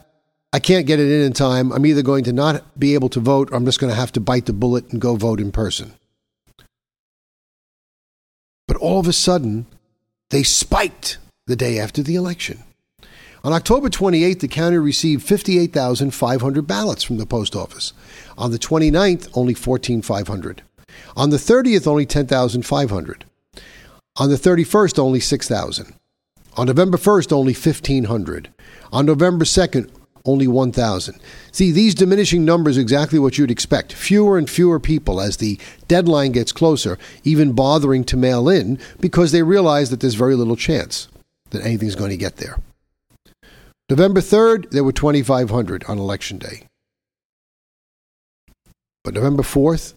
I 0.52 0.58
can't 0.58 0.88
get 0.88 1.00
it 1.00 1.12
in 1.12 1.28
in 1.28 1.34
time. 1.34 1.72
I'm 1.72 1.86
either 1.86 2.02
going 2.02 2.24
to 2.24 2.34
not 2.34 2.64
be 2.80 2.96
able 2.96 3.10
to 3.10 3.20
vote 3.20 3.52
or 3.52 3.56
I'm 3.56 3.66
just 3.66 3.80
going 3.80 3.92
to 3.92 4.00
have 4.00 4.14
to 4.14 4.20
bite 4.20 4.48
the 4.48 4.54
bullet 4.54 4.92
and 4.92 5.00
go 5.00 5.16
vote 5.16 5.40
in 5.40 5.52
person. 5.52 5.94
But 8.68 8.78
all 8.78 9.00
of 9.00 9.08
a 9.08 9.14
sudden, 9.14 9.68
they 10.32 10.42
spiked 10.42 11.20
the 11.46 11.56
day 11.56 11.78
after 11.78 12.02
the 12.02 12.16
election. 12.16 12.64
On 13.48 13.54
October 13.54 13.90
28th, 13.90 14.42
the 14.42 14.50
county 14.50 14.78
received 14.78 15.24
58,500 15.24 16.68
ballots 16.68 17.02
from 17.02 17.16
the 17.16 17.26
post 17.26 17.56
office. 17.56 17.94
On 18.38 18.52
the 18.52 18.60
29th, 18.60 19.30
only 19.36 19.54
14,500. 19.54 20.64
On 21.16 21.30
the 21.30 21.38
30th, 21.38 21.88
only 21.88 22.06
10,500. 22.06 23.24
On 24.18 24.30
the 24.30 24.36
31st, 24.36 25.00
only 25.00 25.22
6,000. 25.22 25.94
On 26.58 26.68
November 26.68 26.98
1st, 26.98 27.32
only 27.32 27.54
1,500. 27.54 28.50
On 28.92 29.06
November 29.06 29.46
2nd, 29.46 29.90
only 30.26 30.50
1,000. 30.50 31.18
See, 31.54 31.72
these 31.72 31.96
diminishing 31.96 32.44
numbers 32.44 32.78
exactly 32.78 33.18
what 33.18 33.38
you'd 33.38 33.50
expect. 33.50 33.94
Fewer 33.94 34.38
and 34.38 34.50
fewer 34.50 34.78
people 34.78 35.22
as 35.22 35.38
the 35.38 35.58
deadline 35.88 36.34
gets 36.34 36.52
closer, 36.52 36.98
even 37.24 37.54
bothering 37.54 38.04
to 38.04 38.18
mail 38.18 38.50
in 38.50 38.78
because 39.00 39.32
they 39.32 39.44
realize 39.44 39.90
that 39.90 40.02
there's 40.02 40.16
very 40.16 40.36
little 40.36 40.58
chance 40.58 41.08
that 41.52 41.64
anything's 41.64 41.96
going 41.96 42.12
to 42.12 42.18
get 42.18 42.36
there. 42.36 42.58
November 43.90 44.20
3rd, 44.20 44.72
there 44.72 44.84
were 44.84 44.92
2,500 44.92 45.86
on 45.86 45.98
election 45.98 46.38
day. 46.38 46.68
But 49.04 49.14
November 49.14 49.44
4th, 49.44 49.94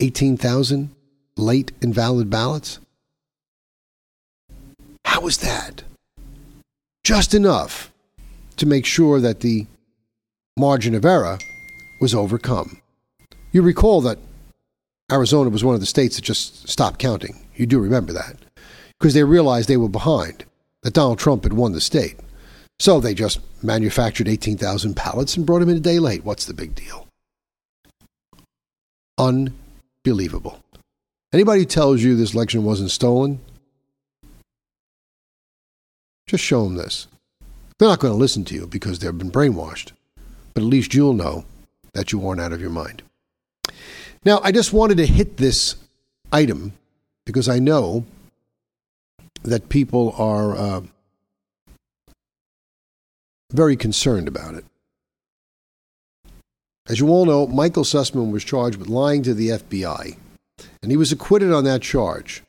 18,000 0.00 0.90
late 1.36 1.72
invalid 1.80 2.28
ballots? 2.28 2.78
How 5.06 5.22
was 5.22 5.38
that? 5.38 5.82
Just 7.04 7.32
enough 7.32 7.90
to 8.56 8.66
make 8.66 8.84
sure 8.84 9.18
that 9.20 9.40
the 9.40 9.66
margin 10.58 10.94
of 10.94 11.06
error 11.06 11.38
was 12.02 12.14
overcome. 12.14 12.82
You 13.50 13.62
recall 13.62 14.02
that 14.02 14.18
Arizona 15.10 15.48
was 15.48 15.64
one 15.64 15.74
of 15.74 15.80
the 15.80 15.86
states 15.86 16.16
that 16.16 16.22
just 16.22 16.68
stopped 16.68 16.98
counting. 16.98 17.46
You 17.54 17.64
do 17.64 17.78
remember 17.78 18.12
that. 18.12 18.36
Because 18.98 19.14
they 19.14 19.24
realized 19.24 19.68
they 19.68 19.78
were 19.78 19.88
behind, 19.88 20.44
that 20.82 20.92
Donald 20.94 21.18
Trump 21.18 21.44
had 21.44 21.54
won 21.54 21.72
the 21.72 21.80
state. 21.80 22.16
So 22.82 22.98
they 22.98 23.14
just 23.14 23.38
manufactured 23.62 24.26
18,000 24.26 24.96
pallets 24.96 25.36
and 25.36 25.46
brought 25.46 25.60
them 25.60 25.68
in 25.68 25.76
a 25.76 25.78
day 25.78 26.00
late. 26.00 26.24
What's 26.24 26.46
the 26.46 26.52
big 26.52 26.74
deal? 26.74 27.06
Unbelievable. 29.16 30.58
Anybody 31.32 31.64
tells 31.64 32.02
you 32.02 32.16
this 32.16 32.34
election 32.34 32.64
wasn't 32.64 32.90
stolen, 32.90 33.38
just 36.26 36.42
show 36.42 36.64
them 36.64 36.74
this. 36.74 37.06
They're 37.78 37.86
not 37.86 38.00
going 38.00 38.14
to 38.14 38.18
listen 38.18 38.44
to 38.46 38.54
you 38.56 38.66
because 38.66 38.98
they've 38.98 39.16
been 39.16 39.30
brainwashed, 39.30 39.92
but 40.52 40.64
at 40.64 40.68
least 40.68 40.92
you'll 40.92 41.14
know 41.14 41.44
that 41.92 42.10
you 42.10 42.18
weren't 42.18 42.40
out 42.40 42.52
of 42.52 42.60
your 42.60 42.70
mind. 42.70 43.04
Now, 44.24 44.40
I 44.42 44.50
just 44.50 44.72
wanted 44.72 44.96
to 44.96 45.06
hit 45.06 45.36
this 45.36 45.76
item 46.32 46.72
because 47.26 47.48
I 47.48 47.60
know 47.60 48.06
that 49.44 49.68
people 49.68 50.16
are 50.18 50.56
uh, 50.56 50.80
very 53.52 53.76
concerned 53.76 54.28
about 54.28 54.54
it. 54.54 54.64
As 56.88 56.98
you 56.98 57.08
all 57.08 57.26
know, 57.26 57.46
Michael 57.46 57.84
Sussman 57.84 58.32
was 58.32 58.44
charged 58.44 58.76
with 58.76 58.88
lying 58.88 59.22
to 59.22 59.34
the 59.34 59.50
FBI, 59.50 60.16
and 60.82 60.90
he 60.90 60.96
was 60.96 61.12
acquitted 61.12 61.52
on 61.52 61.64
that 61.64 61.82
charge. 61.82 62.42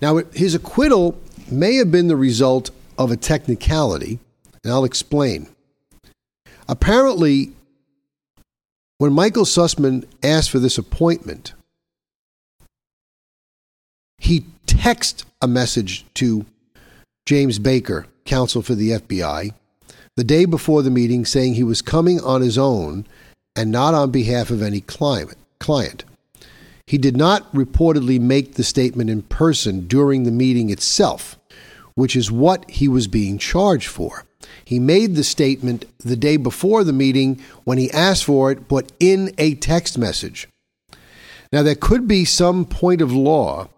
Now, 0.00 0.18
his 0.32 0.54
acquittal 0.54 1.18
may 1.50 1.76
have 1.76 1.90
been 1.90 2.08
the 2.08 2.16
result 2.16 2.70
of 2.96 3.10
a 3.10 3.16
technicality, 3.16 4.20
and 4.62 4.72
I'll 4.72 4.84
explain. 4.84 5.48
Apparently, 6.68 7.52
when 8.98 9.12
Michael 9.12 9.44
Sussman 9.44 10.06
asked 10.22 10.50
for 10.50 10.60
this 10.60 10.78
appointment, 10.78 11.54
he 14.18 14.44
texted 14.66 15.24
a 15.40 15.48
message 15.48 16.04
to 16.14 16.46
James 17.26 17.58
Baker, 17.58 18.06
counsel 18.24 18.62
for 18.62 18.76
the 18.76 18.90
FBI, 18.90 19.52
the 20.16 20.24
day 20.24 20.44
before 20.44 20.82
the 20.82 20.90
meeting 20.90 21.24
saying 21.24 21.54
he 21.54 21.64
was 21.64 21.82
coming 21.82 22.20
on 22.20 22.42
his 22.42 22.58
own 22.58 23.06
and 23.56 23.70
not 23.70 23.94
on 23.94 24.10
behalf 24.10 24.50
of 24.50 24.62
any 24.62 24.80
client. 24.80 26.04
He 26.86 26.98
did 26.98 27.16
not 27.16 27.50
reportedly 27.52 28.20
make 28.20 28.54
the 28.54 28.64
statement 28.64 29.08
in 29.08 29.22
person 29.22 29.86
during 29.86 30.24
the 30.24 30.30
meeting 30.30 30.70
itself, 30.70 31.38
which 31.94 32.16
is 32.16 32.30
what 32.30 32.68
he 32.70 32.88
was 32.88 33.06
being 33.06 33.38
charged 33.38 33.88
for. 33.88 34.24
He 34.64 34.78
made 34.78 35.14
the 35.14 35.24
statement 35.24 35.84
the 35.98 36.16
day 36.16 36.36
before 36.36 36.84
the 36.84 36.92
meeting 36.92 37.40
when 37.64 37.78
he 37.78 37.90
asked 37.90 38.24
for 38.24 38.50
it, 38.50 38.68
but 38.68 38.92
in 38.98 39.32
a 39.38 39.54
text 39.54 39.96
message. 39.96 40.48
Now, 41.52 41.62
there 41.62 41.74
could 41.74 42.08
be 42.08 42.24
some 42.24 42.64
point 42.64 43.00
of 43.00 43.12
law 43.12 43.68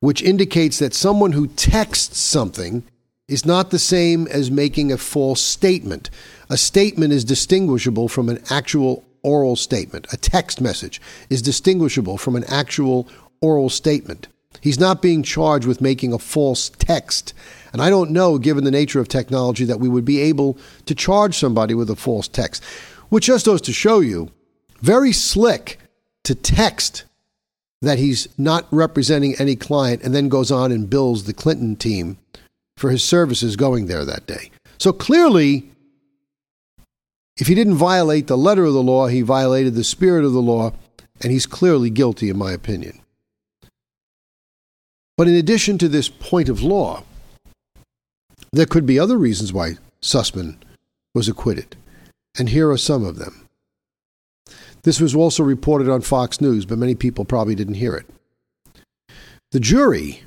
which 0.00 0.22
indicates 0.22 0.78
that 0.78 0.94
someone 0.94 1.32
who 1.32 1.46
texts 1.46 2.18
something 2.18 2.84
is 3.28 3.44
not 3.44 3.70
the 3.70 3.78
same 3.78 4.26
as 4.28 4.50
making 4.50 4.92
a 4.92 4.98
false 4.98 5.40
statement. 5.40 6.10
A 6.48 6.56
statement 6.56 7.12
is 7.12 7.24
distinguishable 7.24 8.08
from 8.08 8.28
an 8.28 8.40
actual 8.50 9.04
oral 9.22 9.56
statement. 9.56 10.06
A 10.12 10.16
text 10.16 10.60
message 10.60 11.00
is 11.28 11.42
distinguishable 11.42 12.18
from 12.18 12.36
an 12.36 12.44
actual 12.44 13.08
oral 13.40 13.68
statement. 13.68 14.28
He's 14.60 14.78
not 14.78 15.02
being 15.02 15.22
charged 15.22 15.66
with 15.66 15.80
making 15.80 16.12
a 16.12 16.18
false 16.18 16.70
text. 16.70 17.34
And 17.72 17.82
I 17.82 17.90
don't 17.90 18.12
know, 18.12 18.38
given 18.38 18.64
the 18.64 18.70
nature 18.70 19.00
of 19.00 19.08
technology, 19.08 19.64
that 19.64 19.80
we 19.80 19.88
would 19.88 20.04
be 20.04 20.20
able 20.20 20.56
to 20.86 20.94
charge 20.94 21.36
somebody 21.36 21.74
with 21.74 21.90
a 21.90 21.96
false 21.96 22.28
text, 22.28 22.62
which 23.08 23.26
just 23.26 23.46
goes 23.46 23.60
to 23.62 23.72
show 23.72 24.00
you 24.00 24.30
very 24.80 25.12
slick 25.12 25.78
to 26.24 26.34
text 26.34 27.04
that 27.82 27.98
he's 27.98 28.28
not 28.38 28.66
representing 28.70 29.34
any 29.38 29.56
client 29.56 30.02
and 30.02 30.14
then 30.14 30.28
goes 30.28 30.50
on 30.50 30.72
and 30.72 30.88
bills 30.88 31.24
the 31.24 31.34
Clinton 31.34 31.76
team 31.76 32.18
for 32.76 32.90
his 32.90 33.02
services 33.02 33.56
going 33.56 33.86
there 33.86 34.04
that 34.04 34.26
day. 34.26 34.50
So 34.78 34.92
clearly, 34.92 35.70
if 37.38 37.46
he 37.46 37.54
didn't 37.54 37.74
violate 37.74 38.26
the 38.26 38.38
letter 38.38 38.64
of 38.64 38.74
the 38.74 38.82
law, 38.82 39.06
he 39.06 39.22
violated 39.22 39.74
the 39.74 39.84
spirit 39.84 40.24
of 40.24 40.32
the 40.32 40.42
law, 40.42 40.72
and 41.20 41.32
he's 41.32 41.46
clearly 41.46 41.90
guilty, 41.90 42.28
in 42.28 42.36
my 42.36 42.52
opinion. 42.52 43.00
But 45.16 45.28
in 45.28 45.34
addition 45.34 45.78
to 45.78 45.88
this 45.88 46.08
point 46.08 46.48
of 46.48 46.62
law, 46.62 47.04
there 48.52 48.66
could 48.66 48.86
be 48.86 48.98
other 48.98 49.16
reasons 49.16 49.52
why 49.52 49.76
Sussman 50.02 50.56
was 51.14 51.28
acquitted, 51.28 51.76
and 52.38 52.50
here 52.50 52.70
are 52.70 52.76
some 52.76 53.04
of 53.04 53.16
them. 53.16 53.48
This 54.82 55.00
was 55.00 55.14
also 55.14 55.42
reported 55.42 55.88
on 55.88 56.02
Fox 56.02 56.40
News, 56.40 56.64
but 56.64 56.78
many 56.78 56.94
people 56.94 57.24
probably 57.24 57.54
didn't 57.54 57.74
hear 57.74 57.94
it. 57.96 58.06
The 59.52 59.60
jury 59.60 60.22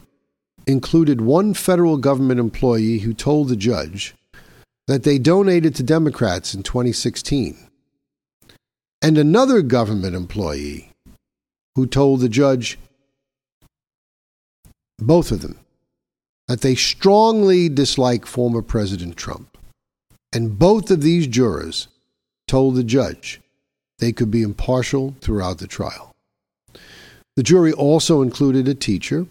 included 0.70 1.20
one 1.20 1.54
federal 1.54 1.98
government 1.98 2.40
employee 2.40 3.00
who 3.00 3.14
told 3.14 3.50
the 3.50 3.56
judge 3.56 4.14
that 4.88 5.04
they 5.04 5.18
donated 5.18 5.74
to 5.76 5.84
Democrats 5.84 6.54
in 6.54 6.62
2016, 6.62 7.58
and 9.02 9.18
another 9.18 9.62
government 9.62 10.16
employee 10.16 10.92
who 11.76 11.88
told 11.88 12.20
the 12.20 12.30
judge, 12.30 12.78
both 15.00 15.32
of 15.32 15.42
them, 15.42 15.60
that 16.48 16.62
they 16.62 16.76
strongly 16.76 17.68
dislike 17.70 18.26
former 18.26 18.62
President 18.62 19.16
Trump. 19.16 19.58
And 20.32 20.60
both 20.60 20.92
of 20.92 21.02
these 21.02 21.26
jurors 21.26 21.88
told 22.48 22.76
the 22.76 22.84
judge 22.84 23.42
they 23.98 24.12
could 24.12 24.30
be 24.30 24.44
impartial 24.44 25.16
throughout 25.22 25.58
the 25.58 25.68
trial. 25.68 26.16
The 27.36 27.44
jury 27.44 27.74
also 27.74 28.22
included 28.22 28.68
a 28.68 28.76
teacher 28.76 29.26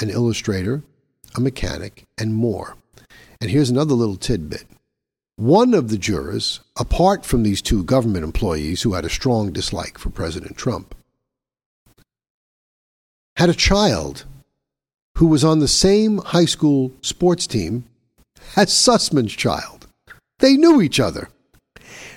an 0.00 0.10
illustrator, 0.10 0.82
a 1.34 1.40
mechanic, 1.40 2.04
and 2.18 2.34
more. 2.34 2.76
And 3.40 3.50
here's 3.50 3.70
another 3.70 3.94
little 3.94 4.16
tidbit. 4.16 4.64
One 5.36 5.74
of 5.74 5.88
the 5.88 5.98
jurors, 5.98 6.60
apart 6.78 7.24
from 7.24 7.42
these 7.42 7.60
two 7.60 7.82
government 7.82 8.24
employees 8.24 8.82
who 8.82 8.94
had 8.94 9.04
a 9.04 9.10
strong 9.10 9.52
dislike 9.52 9.98
for 9.98 10.10
President 10.10 10.56
Trump, 10.56 10.94
had 13.36 13.50
a 13.50 13.54
child 13.54 14.24
who 15.16 15.26
was 15.26 15.44
on 15.44 15.58
the 15.58 15.68
same 15.68 16.18
high 16.18 16.44
school 16.44 16.92
sports 17.00 17.46
team 17.46 17.84
as 18.56 18.70
Sussman's 18.70 19.32
child. 19.32 19.86
They 20.38 20.56
knew 20.56 20.80
each 20.80 21.00
other. 21.00 21.28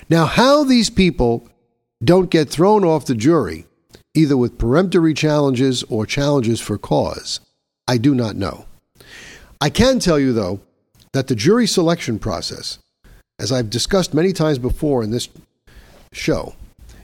Now, 0.08 0.26
how 0.26 0.64
these 0.64 0.90
people 0.90 1.48
don't 2.02 2.30
get 2.30 2.48
thrown 2.48 2.84
off 2.84 3.06
the 3.06 3.14
jury, 3.14 3.66
either 4.14 4.36
with 4.36 4.58
peremptory 4.58 5.14
challenges 5.14 5.82
or 5.84 6.06
challenges 6.06 6.60
for 6.60 6.78
cause, 6.78 7.40
I 7.88 7.96
do 7.96 8.14
not 8.14 8.36
know. 8.36 8.66
I 9.60 9.70
can 9.70 9.98
tell 9.98 10.18
you, 10.18 10.32
though, 10.32 10.60
that 11.12 11.26
the 11.26 11.34
jury 11.34 11.66
selection 11.66 12.18
process, 12.18 12.78
as 13.40 13.50
I've 13.50 13.70
discussed 13.70 14.12
many 14.14 14.32
times 14.32 14.58
before 14.58 15.02
in 15.02 15.10
this 15.10 15.28
show, 16.12 16.54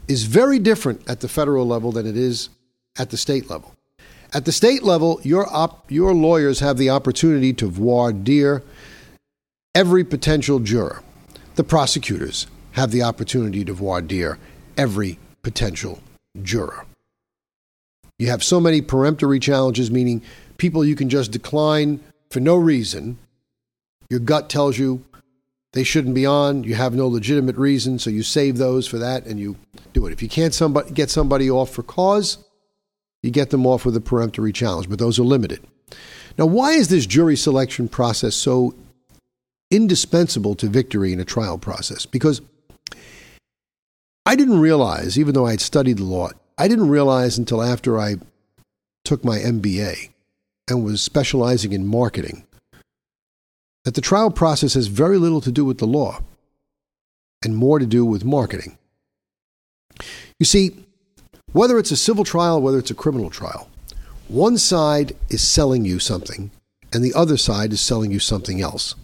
is 0.07 0.25
very 0.25 0.59
different 0.59 1.09
at 1.09 1.21
the 1.21 1.29
federal 1.29 1.67
level 1.67 1.91
than 1.91 2.07
it 2.07 2.17
is 2.17 2.51
at 2.99 3.11
the 3.11 3.17
state 3.17 3.49
level. 3.49 3.75
At 4.35 4.45
the 4.45 4.53
state 4.53 4.83
level, 4.83 5.21
your, 5.23 5.47
op- 5.53 5.91
your 5.91 6.13
lawyers 6.13 6.61
have 6.61 6.77
the 6.77 6.91
opportunity 6.91 7.53
to 7.55 7.67
voir 7.67 8.13
dire 8.13 8.63
every 9.75 10.05
potential 10.05 10.59
juror. 10.61 11.03
The 11.55 11.65
prosecutors 11.65 12.47
have 12.73 12.91
the 12.91 13.03
opportunity 13.03 13.65
to 13.65 13.73
voir 13.73 14.03
dire 14.03 14.39
every 14.77 15.19
potential 15.43 16.01
juror. 16.43 16.85
You 18.19 18.29
have 18.29 18.45
so 18.45 18.61
many 18.61 18.81
peremptory 18.81 19.41
challenges, 19.41 19.91
meaning 19.91 20.23
people 20.57 20.85
you 20.85 20.97
can 20.97 21.09
just 21.09 21.31
decline 21.31 22.01
for 22.31 22.41
no 22.41 22.57
reason. 22.57 23.19
Your 24.11 24.21
gut 24.21 24.49
tells 24.49 24.79
you 24.79 25.05
they 25.73 25.85
shouldn't 25.85 26.15
be 26.15 26.25
on. 26.25 26.65
You 26.65 26.75
have 26.77 26.95
no 26.95 27.09
legitimate 27.09 27.57
reason, 27.57 27.99
so 27.99 28.11
you 28.11 28.23
save 28.23 28.59
those 28.59 28.87
for 28.87 28.99
that 28.99 29.27
and 29.27 29.41
you 29.41 29.57
do 29.93 30.07
it. 30.07 30.13
If 30.13 30.23
you 30.23 30.29
can't 30.29 30.55
somebody, 30.55 30.93
get 30.93 31.11
somebody 31.11 31.51
off 31.51 31.71
for 31.71 31.83
cause, 31.83 32.39
you 33.23 33.31
get 33.31 33.51
them 33.51 33.67
off 33.67 33.85
with 33.85 33.97
a 33.97 34.01
peremptory 34.01 34.53
challenge, 34.53 34.89
but 34.89 34.99
those 34.99 35.19
are 35.19 35.25
limited. 35.25 35.67
Now, 36.39 36.47
why 36.47 36.73
is 36.73 36.89
this 36.89 37.07
jury 37.07 37.37
selection 37.37 37.89
process 37.89 38.35
so 38.35 38.75
indispensable 39.71 40.55
to 40.57 40.69
victory 40.69 41.13
in 41.13 41.21
a 41.21 41.25
trial 41.25 41.59
process? 41.59 42.07
Because 42.07 42.41
I 44.27 44.37
didn't 44.37 44.61
realize, 44.61 45.19
even 45.19 45.35
though 45.35 45.47
I 45.47 45.53
had 45.53 45.61
studied 45.61 45.99
the 45.99 46.05
law, 46.05 46.31
I 46.57 46.69
didn't 46.69 46.89
realize 46.89 47.37
until 47.37 47.63
after 47.63 47.99
I 47.99 48.17
took 49.05 49.25
my 49.25 49.39
MBA 49.39 50.11
and 50.69 50.85
was 50.85 51.03
specializing 51.03 51.73
in 51.73 51.87
marketing, 51.87 52.45
that 53.85 53.95
the 53.95 54.01
trial 54.01 54.31
process 54.31 54.75
has 54.75 54.87
very 54.87 55.19
little 55.19 55.41
to 55.41 55.53
do 55.53 55.65
with 55.65 55.79
the 55.79 55.87
law 55.87 56.21
and 57.45 57.57
more 57.57 57.79
to 57.79 57.87
do 57.87 58.05
with 58.05 58.25
marketing. 58.25 58.79
You 60.39 60.47
see, 60.47 60.77
whether 61.53 61.79
it's 61.79 61.91
a 61.91 61.97
civil 61.97 62.25
trial, 62.25 62.61
whether 62.61 62.79
it's 62.79 62.91
a 62.91 62.95
criminal 62.95 63.31
trial, 63.31 63.69
one 64.29 64.57
side 64.57 65.15
is 65.29 65.47
selling 65.47 65.85
you 65.85 65.99
something 65.99 66.51
and 66.93 67.05
the 67.05 67.15
other 67.15 67.37
side 67.37 67.73
is 67.73 67.81
selling 67.81 68.11
you 68.11 68.19
something 68.19 68.61
else. 68.61 68.95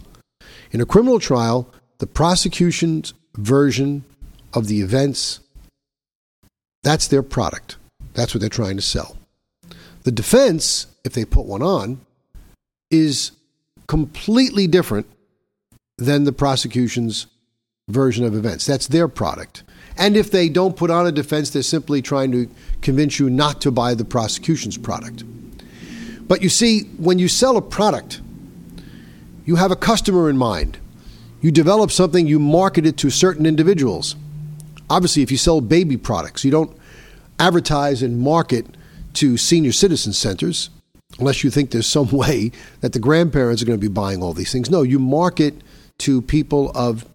In 0.71 0.81
a 0.81 0.85
criminal 0.85 1.19
trial, 1.19 1.69
the 1.99 2.07
prosecution's 2.07 3.13
version 3.35 4.03
of 4.53 4.67
the 4.67 4.81
events, 4.81 5.39
that's 6.83 7.07
their 7.07 7.23
product. 7.23 7.77
That's 8.13 8.33
what 8.33 8.41
they're 8.41 8.49
trying 8.49 8.77
to 8.77 8.81
sell. 8.81 9.17
The 10.03 10.11
defense, 10.11 10.87
if 11.03 11.13
they 11.13 11.25
put 11.25 11.45
one 11.45 11.61
on, 11.61 12.01
is 12.89 13.31
completely 13.87 14.67
different 14.67 15.07
than 15.97 16.23
the 16.23 16.31
prosecution's 16.31 17.27
version 17.87 18.25
of 18.25 18.35
events. 18.35 18.65
That's 18.65 18.87
their 18.87 19.07
product. 19.07 19.63
And 19.97 20.15
if 20.15 20.31
they 20.31 20.49
don't 20.49 20.75
put 20.75 20.89
on 20.89 21.05
a 21.05 21.11
defense, 21.11 21.49
they're 21.49 21.61
simply 21.61 22.01
trying 22.01 22.31
to 22.31 22.49
convince 22.81 23.19
you 23.19 23.29
not 23.29 23.61
to 23.61 23.71
buy 23.71 23.93
the 23.93 24.05
prosecution's 24.05 24.77
product. 24.77 25.23
But 26.27 26.41
you 26.41 26.49
see, 26.49 26.83
when 26.97 27.19
you 27.19 27.27
sell 27.27 27.57
a 27.57 27.61
product, 27.61 28.21
you 29.45 29.57
have 29.57 29.71
a 29.71 29.75
customer 29.75 30.29
in 30.29 30.37
mind. 30.37 30.77
You 31.41 31.51
develop 31.51 31.91
something, 31.91 32.27
you 32.27 32.39
market 32.39 32.85
it 32.85 32.97
to 32.97 33.09
certain 33.09 33.45
individuals. 33.45 34.15
Obviously, 34.89 35.23
if 35.23 35.31
you 35.31 35.37
sell 35.37 35.59
baby 35.59 35.97
products, 35.97 36.45
you 36.45 36.51
don't 36.51 36.75
advertise 37.39 38.01
and 38.01 38.19
market 38.19 38.65
to 39.15 39.37
senior 39.37 39.71
citizen 39.71 40.13
centers 40.13 40.69
unless 41.19 41.43
you 41.43 41.49
think 41.49 41.71
there's 41.71 41.87
some 41.87 42.07
way 42.11 42.51
that 42.81 42.93
the 42.93 42.99
grandparents 42.99 43.61
are 43.61 43.65
going 43.65 43.79
to 43.79 43.89
be 43.89 43.93
buying 43.93 44.21
all 44.21 44.33
these 44.33 44.51
things. 44.51 44.69
No, 44.69 44.81
you 44.81 44.99
market 44.99 45.55
to 45.99 46.21
people 46.21 46.71
of 46.73 47.05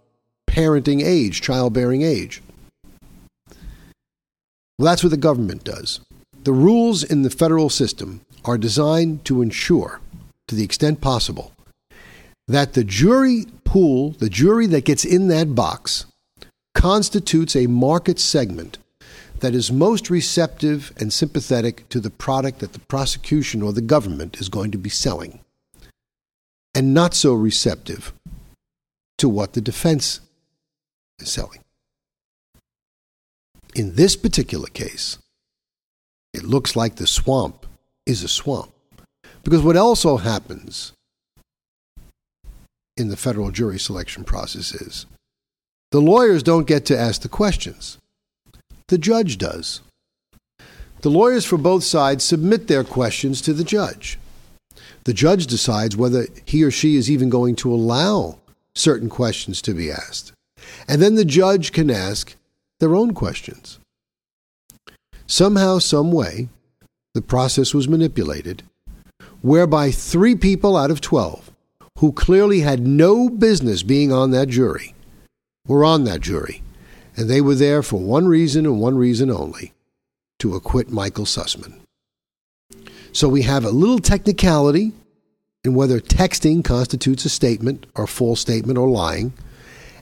parenting 0.47 1.03
age, 1.03 1.41
childbearing 1.41 2.01
age. 2.01 2.41
Well, 4.79 4.85
that's 4.85 5.03
what 5.03 5.09
the 5.09 5.17
government 5.17 5.63
does. 5.63 5.99
The 6.43 6.53
rules 6.53 7.03
in 7.03 7.23
the 7.23 7.29
federal 7.29 7.69
system 7.69 8.21
are 8.45 8.57
designed 8.57 9.25
to 9.25 9.41
ensure, 9.41 9.99
to 10.47 10.55
the 10.55 10.63
extent 10.63 11.01
possible, 11.01 11.51
that 12.47 12.73
the 12.73 12.83
jury 12.83 13.45
pool, 13.65 14.11
the 14.11 14.29
jury 14.29 14.67
that 14.67 14.85
gets 14.85 15.03
in 15.03 15.27
that 15.27 15.55
box, 15.55 16.05
constitutes 16.73 17.55
a 17.55 17.67
market 17.67 18.19
segment 18.19 18.77
that 19.39 19.55
is 19.55 19.71
most 19.71 20.09
receptive 20.09 20.91
and 20.97 21.11
sympathetic 21.13 21.87
to 21.89 21.99
the 21.99 22.09
product 22.09 22.59
that 22.59 22.73
the 22.73 22.79
prosecution 22.79 23.61
or 23.61 23.73
the 23.73 23.81
government 23.81 24.39
is 24.39 24.49
going 24.49 24.71
to 24.71 24.77
be 24.77 24.89
selling, 24.89 25.39
and 26.73 26.93
not 26.93 27.13
so 27.13 27.33
receptive 27.33 28.13
to 29.17 29.29
what 29.29 29.53
the 29.53 29.61
defense 29.61 30.21
is 31.19 31.31
selling. 31.31 31.59
In 33.75 33.95
this 33.95 34.15
particular 34.15 34.67
case, 34.67 35.17
it 36.33 36.43
looks 36.43 36.75
like 36.75 36.95
the 36.95 37.07
swamp 37.07 37.65
is 38.05 38.23
a 38.23 38.27
swamp. 38.27 38.71
Because 39.43 39.61
what 39.61 39.77
also 39.77 40.17
happens 40.17 40.93
in 42.95 43.09
the 43.09 43.17
federal 43.17 43.51
jury 43.51 43.79
selection 43.79 44.23
process 44.23 44.73
is 44.73 45.05
the 45.91 46.01
lawyers 46.01 46.43
don't 46.43 46.67
get 46.67 46.85
to 46.85 46.97
ask 46.97 47.21
the 47.21 47.29
questions, 47.29 47.97
the 48.87 48.97
judge 48.97 49.37
does. 49.37 49.81
The 51.01 51.09
lawyers 51.09 51.45
for 51.45 51.57
both 51.57 51.83
sides 51.83 52.23
submit 52.23 52.67
their 52.67 52.83
questions 52.83 53.41
to 53.41 53.53
the 53.53 53.63
judge. 53.63 54.17
The 55.03 55.13
judge 55.13 55.47
decides 55.47 55.95
whether 55.95 56.27
he 56.45 56.63
or 56.63 56.71
she 56.71 56.95
is 56.95 57.09
even 57.09 57.29
going 57.29 57.55
to 57.57 57.73
allow 57.73 58.39
certain 58.75 59.09
questions 59.09 59.61
to 59.63 59.73
be 59.73 59.91
asked. 59.91 60.33
And 60.87 61.01
then 61.01 61.15
the 61.15 61.25
judge 61.25 61.71
can 61.71 61.89
ask 61.89 62.35
their 62.79 62.95
own 62.95 63.13
questions. 63.13 63.79
Somehow, 65.25 65.79
some 65.79 66.11
way, 66.11 66.49
the 67.13 67.21
process 67.21 67.73
was 67.73 67.87
manipulated, 67.87 68.63
whereby 69.41 69.91
three 69.91 70.35
people 70.35 70.77
out 70.77 70.91
of 70.91 71.01
12 71.01 71.51
who 71.99 72.11
clearly 72.11 72.61
had 72.61 72.85
no 72.85 73.27
business 73.29 73.83
being 73.83 74.11
on 74.11 74.31
that 74.31 74.47
jury 74.47 74.93
were 75.67 75.83
on 75.83 76.03
that 76.03 76.21
jury, 76.21 76.61
and 77.17 77.29
they 77.29 77.41
were 77.41 77.55
there 77.55 77.81
for 77.81 77.99
one 77.99 78.27
reason 78.27 78.65
and 78.65 78.79
one 78.79 78.97
reason 78.97 79.29
only 79.29 79.73
to 80.39 80.55
acquit 80.55 80.89
Michael 80.89 81.25
Sussman. 81.25 81.79
So 83.11 83.27
we 83.27 83.41
have 83.41 83.65
a 83.65 83.71
little 83.71 83.97
technicality 83.97 84.93
in 85.63 85.73
whether 85.73 85.99
texting 85.99 86.63
constitutes 86.63 87.25
a 87.25 87.29
statement 87.29 87.87
or 87.95 88.05
false 88.05 88.39
statement 88.39 88.77
or 88.77 88.87
lying. 88.87 89.33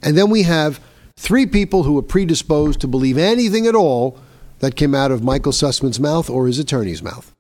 And 0.03 0.17
then 0.17 0.29
we 0.29 0.43
have 0.43 0.81
three 1.15 1.45
people 1.45 1.83
who 1.83 1.97
are 1.97 2.03
predisposed 2.03 2.81
to 2.81 2.87
believe 2.87 3.17
anything 3.17 3.65
at 3.65 3.75
all 3.75 4.19
that 4.59 4.75
came 4.75 4.93
out 4.93 5.11
of 5.11 5.23
Michael 5.23 5.53
Sussman's 5.53 5.99
mouth 5.99 6.29
or 6.29 6.47
his 6.47 6.59
attorney's 6.59 7.01
mouth. 7.01 7.33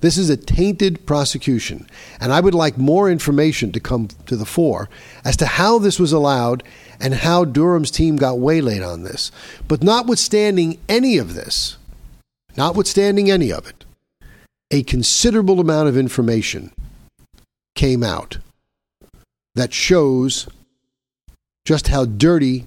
This 0.00 0.16
is 0.16 0.30
a 0.30 0.36
tainted 0.36 1.04
prosecution, 1.06 1.86
and 2.20 2.32
I 2.32 2.40
would 2.40 2.54
like 2.54 2.78
more 2.78 3.10
information 3.10 3.70
to 3.72 3.80
come 3.80 4.08
to 4.26 4.34
the 4.34 4.46
fore 4.46 4.88
as 5.24 5.36
to 5.36 5.46
how 5.46 5.78
this 5.78 6.00
was 6.00 6.12
allowed 6.12 6.62
and 7.00 7.14
how 7.14 7.44
Durham's 7.44 7.90
team 7.90 8.16
got 8.16 8.38
waylaid 8.38 8.82
on 8.82 9.02
this. 9.02 9.32
But 9.66 9.82
notwithstanding 9.82 10.78
any 10.88 11.18
of 11.18 11.34
this, 11.34 11.76
notwithstanding 12.56 13.30
any 13.30 13.50
of 13.50 13.66
it, 13.66 13.84
a 14.70 14.82
considerable 14.82 15.60
amount 15.60 15.88
of 15.88 15.96
information 15.96 16.72
came 17.74 18.02
out 18.02 18.38
that 19.54 19.72
shows 19.72 20.46
just 21.64 21.88
how 21.88 22.04
dirty 22.04 22.66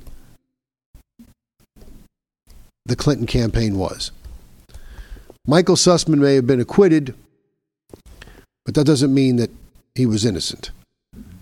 the 2.86 2.96
Clinton 2.96 3.28
campaign 3.28 3.78
was. 3.78 4.12
Michael 5.46 5.76
Sussman 5.76 6.19
may 6.19 6.36
have 6.36 6.48
been 6.48 6.60
acquitted, 6.60 7.15
but 8.65 8.76
that 8.76 8.86
doesn't 8.86 9.13
mean 9.13 9.38
that 9.38 9.52
he 9.96 10.06
was 10.06 10.26
innocent. 10.26 10.72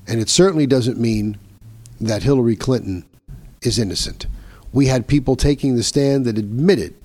And 0.07 0.19
it 0.19 0.29
certainly 0.29 0.67
doesn't 0.67 0.99
mean 0.99 1.37
that 2.07 2.23
Hillary 2.23 2.55
Clinton 2.55 3.05
is 3.61 3.77
innocent. 3.79 4.27
We 4.73 4.87
had 4.87 5.07
people 5.07 5.35
taking 5.35 5.75
the 5.75 5.83
stand 5.83 6.25
that 6.25 6.37
admitted 6.37 6.95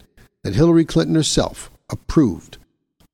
that 0.42 0.54
Hillary 0.54 0.84
Clinton 0.84 1.14
herself 1.14 1.70
approved 1.90 2.58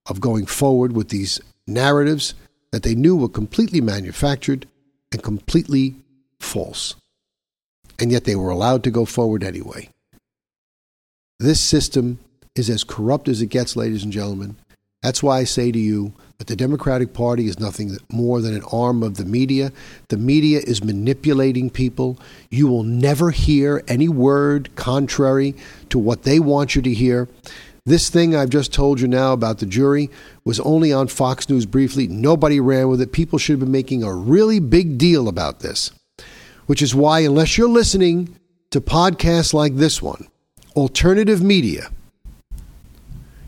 of 0.06 0.20
going 0.20 0.46
forward 0.46 0.92
with 0.92 1.08
these 1.08 1.40
narratives 1.66 2.34
that 2.70 2.82
they 2.82 2.94
knew 2.94 3.16
were 3.16 3.28
completely 3.28 3.80
manufactured 3.80 4.66
and 5.10 5.22
completely 5.22 5.96
false. 6.40 6.94
And 7.98 8.10
yet 8.10 8.24
they 8.24 8.36
were 8.36 8.50
allowed 8.50 8.82
to 8.84 8.90
go 8.90 9.04
forward 9.04 9.44
anyway. 9.44 9.88
This 11.38 11.60
system 11.60 12.18
is 12.54 12.70
as 12.70 12.84
corrupt 12.84 13.28
as 13.28 13.42
it 13.42 13.46
gets, 13.46 13.76
ladies 13.76 14.04
and 14.04 14.12
gentlemen. 14.12 14.56
That's 15.02 15.22
why 15.22 15.38
I 15.38 15.44
say 15.44 15.72
to 15.72 15.78
you 15.78 16.12
that 16.42 16.48
the 16.48 16.56
Democratic 16.56 17.12
Party 17.12 17.46
is 17.46 17.60
nothing 17.60 17.96
more 18.10 18.40
than 18.40 18.52
an 18.52 18.64
arm 18.72 19.04
of 19.04 19.16
the 19.16 19.24
media. 19.24 19.70
The 20.08 20.16
media 20.16 20.58
is 20.58 20.82
manipulating 20.82 21.70
people. 21.70 22.18
You 22.50 22.66
will 22.66 22.82
never 22.82 23.30
hear 23.30 23.84
any 23.86 24.08
word 24.08 24.74
contrary 24.74 25.54
to 25.90 26.00
what 26.00 26.24
they 26.24 26.40
want 26.40 26.74
you 26.74 26.82
to 26.82 26.92
hear. 26.92 27.28
This 27.86 28.10
thing 28.10 28.34
I've 28.34 28.50
just 28.50 28.72
told 28.72 29.00
you 29.00 29.06
now 29.06 29.32
about 29.32 29.58
the 29.58 29.66
jury 29.66 30.10
was 30.44 30.58
only 30.58 30.92
on 30.92 31.06
Fox 31.06 31.48
News 31.48 31.64
briefly. 31.64 32.08
Nobody 32.08 32.58
ran 32.58 32.88
with 32.88 33.00
it. 33.00 33.12
People 33.12 33.38
should 33.38 33.52
have 33.52 33.60
been 33.60 33.70
making 33.70 34.02
a 34.02 34.12
really 34.12 34.58
big 34.58 34.98
deal 34.98 35.28
about 35.28 35.60
this, 35.60 35.92
which 36.66 36.82
is 36.82 36.92
why, 36.92 37.20
unless 37.20 37.56
you're 37.56 37.68
listening 37.68 38.36
to 38.72 38.80
podcasts 38.80 39.54
like 39.54 39.76
this 39.76 40.02
one, 40.02 40.26
alternative 40.74 41.40
media, 41.40 41.92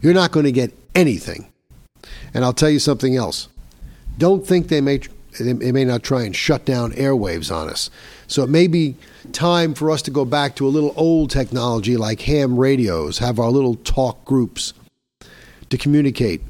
you're 0.01 0.15
not 0.15 0.31
going 0.31 0.47
to 0.47 0.53
get 0.53 0.73
anything. 0.95 1.51
And 2.35 2.45
I'll 2.45 2.53
tell 2.53 2.71
you 2.71 2.81
something 2.81 3.17
else. 3.17 3.49
Don't 4.19 4.47
think 4.47 4.69
they 4.69 4.81
may 4.81 5.01
they 5.41 5.73
may 5.73 5.85
not 5.85 6.03
try 6.03 6.23
and 6.23 6.35
shut 6.35 6.65
down 6.65 6.93
airwaves 6.93 7.55
on 7.55 7.69
us. 7.69 7.91
So 8.29 8.45
it 8.45 8.49
may 8.49 8.69
be 8.69 8.95
time 9.33 9.75
for 9.75 9.91
us 9.91 10.01
to 10.03 10.11
go 10.11 10.25
back 10.25 10.55
to 10.57 10.67
a 10.67 10.71
little 10.71 10.95
old 10.97 11.31
technology 11.31 11.97
like 11.97 12.21
ham 12.21 12.57
radios, 12.57 13.19
have 13.19 13.41
our 13.41 13.51
little 13.51 13.75
talk 13.75 14.25
groups 14.25 14.73
to 15.71 15.79
communicate 15.79 16.41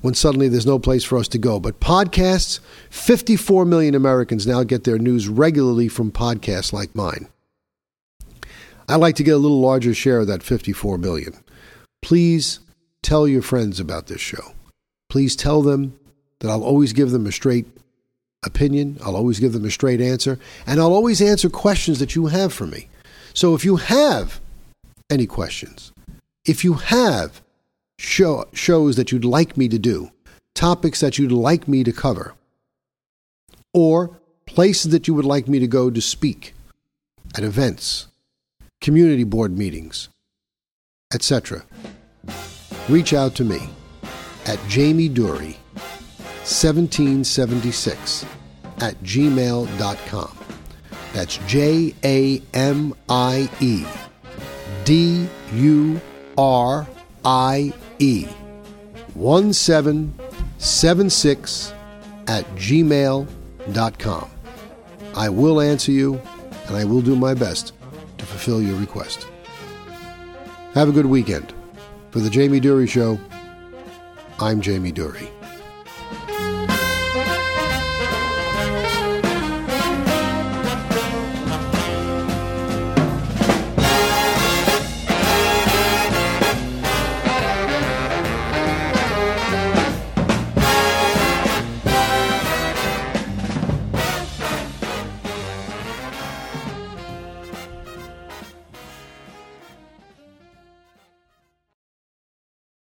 when 0.00 0.14
suddenly 0.14 0.48
there's 0.48 0.66
no 0.66 0.78
place 0.78 1.04
for 1.04 1.18
us 1.18 1.28
to 1.28 1.38
go. 1.38 1.60
But 1.60 1.80
podcasts, 1.80 2.60
54 2.90 3.64
million 3.64 3.94
Americans 3.94 4.46
now 4.46 4.62
get 4.62 4.84
their 4.84 4.98
news 4.98 5.28
regularly 5.28 5.88
from 5.88 6.12
podcasts 6.12 6.72
like 6.72 6.94
mine. 6.94 7.28
I'd 8.88 8.96
like 8.96 9.16
to 9.16 9.22
get 9.22 9.32
a 9.32 9.38
little 9.38 9.60
larger 9.60 9.94
share 9.94 10.20
of 10.20 10.26
that 10.26 10.42
54 10.42 10.98
million. 10.98 11.34
Please 12.02 12.60
tell 13.02 13.26
your 13.26 13.40
friends 13.42 13.80
about 13.80 14.08
this 14.08 14.20
show. 14.20 14.52
Please 15.14 15.36
tell 15.36 15.62
them 15.62 15.96
that 16.40 16.50
I'll 16.50 16.64
always 16.64 16.92
give 16.92 17.12
them 17.12 17.24
a 17.24 17.30
straight 17.30 17.68
opinion, 18.44 18.98
I'll 19.00 19.14
always 19.14 19.38
give 19.38 19.52
them 19.52 19.64
a 19.64 19.70
straight 19.70 20.00
answer, 20.00 20.40
and 20.66 20.80
I'll 20.80 20.92
always 20.92 21.22
answer 21.22 21.48
questions 21.48 22.00
that 22.00 22.16
you 22.16 22.26
have 22.26 22.52
for 22.52 22.66
me. 22.66 22.88
So 23.32 23.54
if 23.54 23.64
you 23.64 23.76
have 23.76 24.40
any 25.08 25.26
questions, 25.26 25.92
if 26.44 26.64
you 26.64 26.74
have 26.74 27.42
show, 27.96 28.46
shows 28.54 28.96
that 28.96 29.12
you'd 29.12 29.24
like 29.24 29.56
me 29.56 29.68
to 29.68 29.78
do, 29.78 30.10
topics 30.56 30.98
that 30.98 31.16
you'd 31.16 31.30
like 31.30 31.68
me 31.68 31.84
to 31.84 31.92
cover, 31.92 32.34
or 33.72 34.18
places 34.46 34.90
that 34.90 35.06
you 35.06 35.14
would 35.14 35.24
like 35.24 35.46
me 35.46 35.60
to 35.60 35.68
go 35.68 35.90
to 35.90 36.00
speak 36.00 36.54
at 37.36 37.44
events, 37.44 38.08
community 38.80 39.22
board 39.22 39.56
meetings, 39.56 40.08
etc. 41.14 41.62
Reach 42.88 43.14
out 43.14 43.36
to 43.36 43.44
me 43.44 43.68
at 44.46 44.58
Jamie 44.68 45.08
Durie, 45.08 45.56
1776 46.44 48.24
at 48.78 48.94
gmail.com. 49.02 50.38
That's 51.12 51.38
J 51.46 51.94
A 52.04 52.42
M 52.52 52.94
I 53.08 53.48
E 53.60 53.84
D 54.84 55.28
U 55.52 56.00
R 56.36 56.86
I 57.24 57.72
E 57.98 58.26
1776 59.14 61.72
at 62.26 62.44
gmail.com. 62.56 64.30
I 65.14 65.28
will 65.28 65.60
answer 65.60 65.92
you 65.92 66.20
and 66.66 66.76
I 66.76 66.84
will 66.84 67.00
do 67.00 67.14
my 67.14 67.34
best 67.34 67.72
to 68.18 68.26
fulfill 68.26 68.60
your 68.60 68.76
request. 68.76 69.28
Have 70.74 70.88
a 70.88 70.92
good 70.92 71.06
weekend. 71.06 71.54
For 72.10 72.18
the 72.20 72.30
Jamie 72.30 72.60
Durie 72.60 72.86
Show, 72.86 73.18
I'm 74.40 74.60
Jamie 74.60 74.90
Durie. 74.90 75.33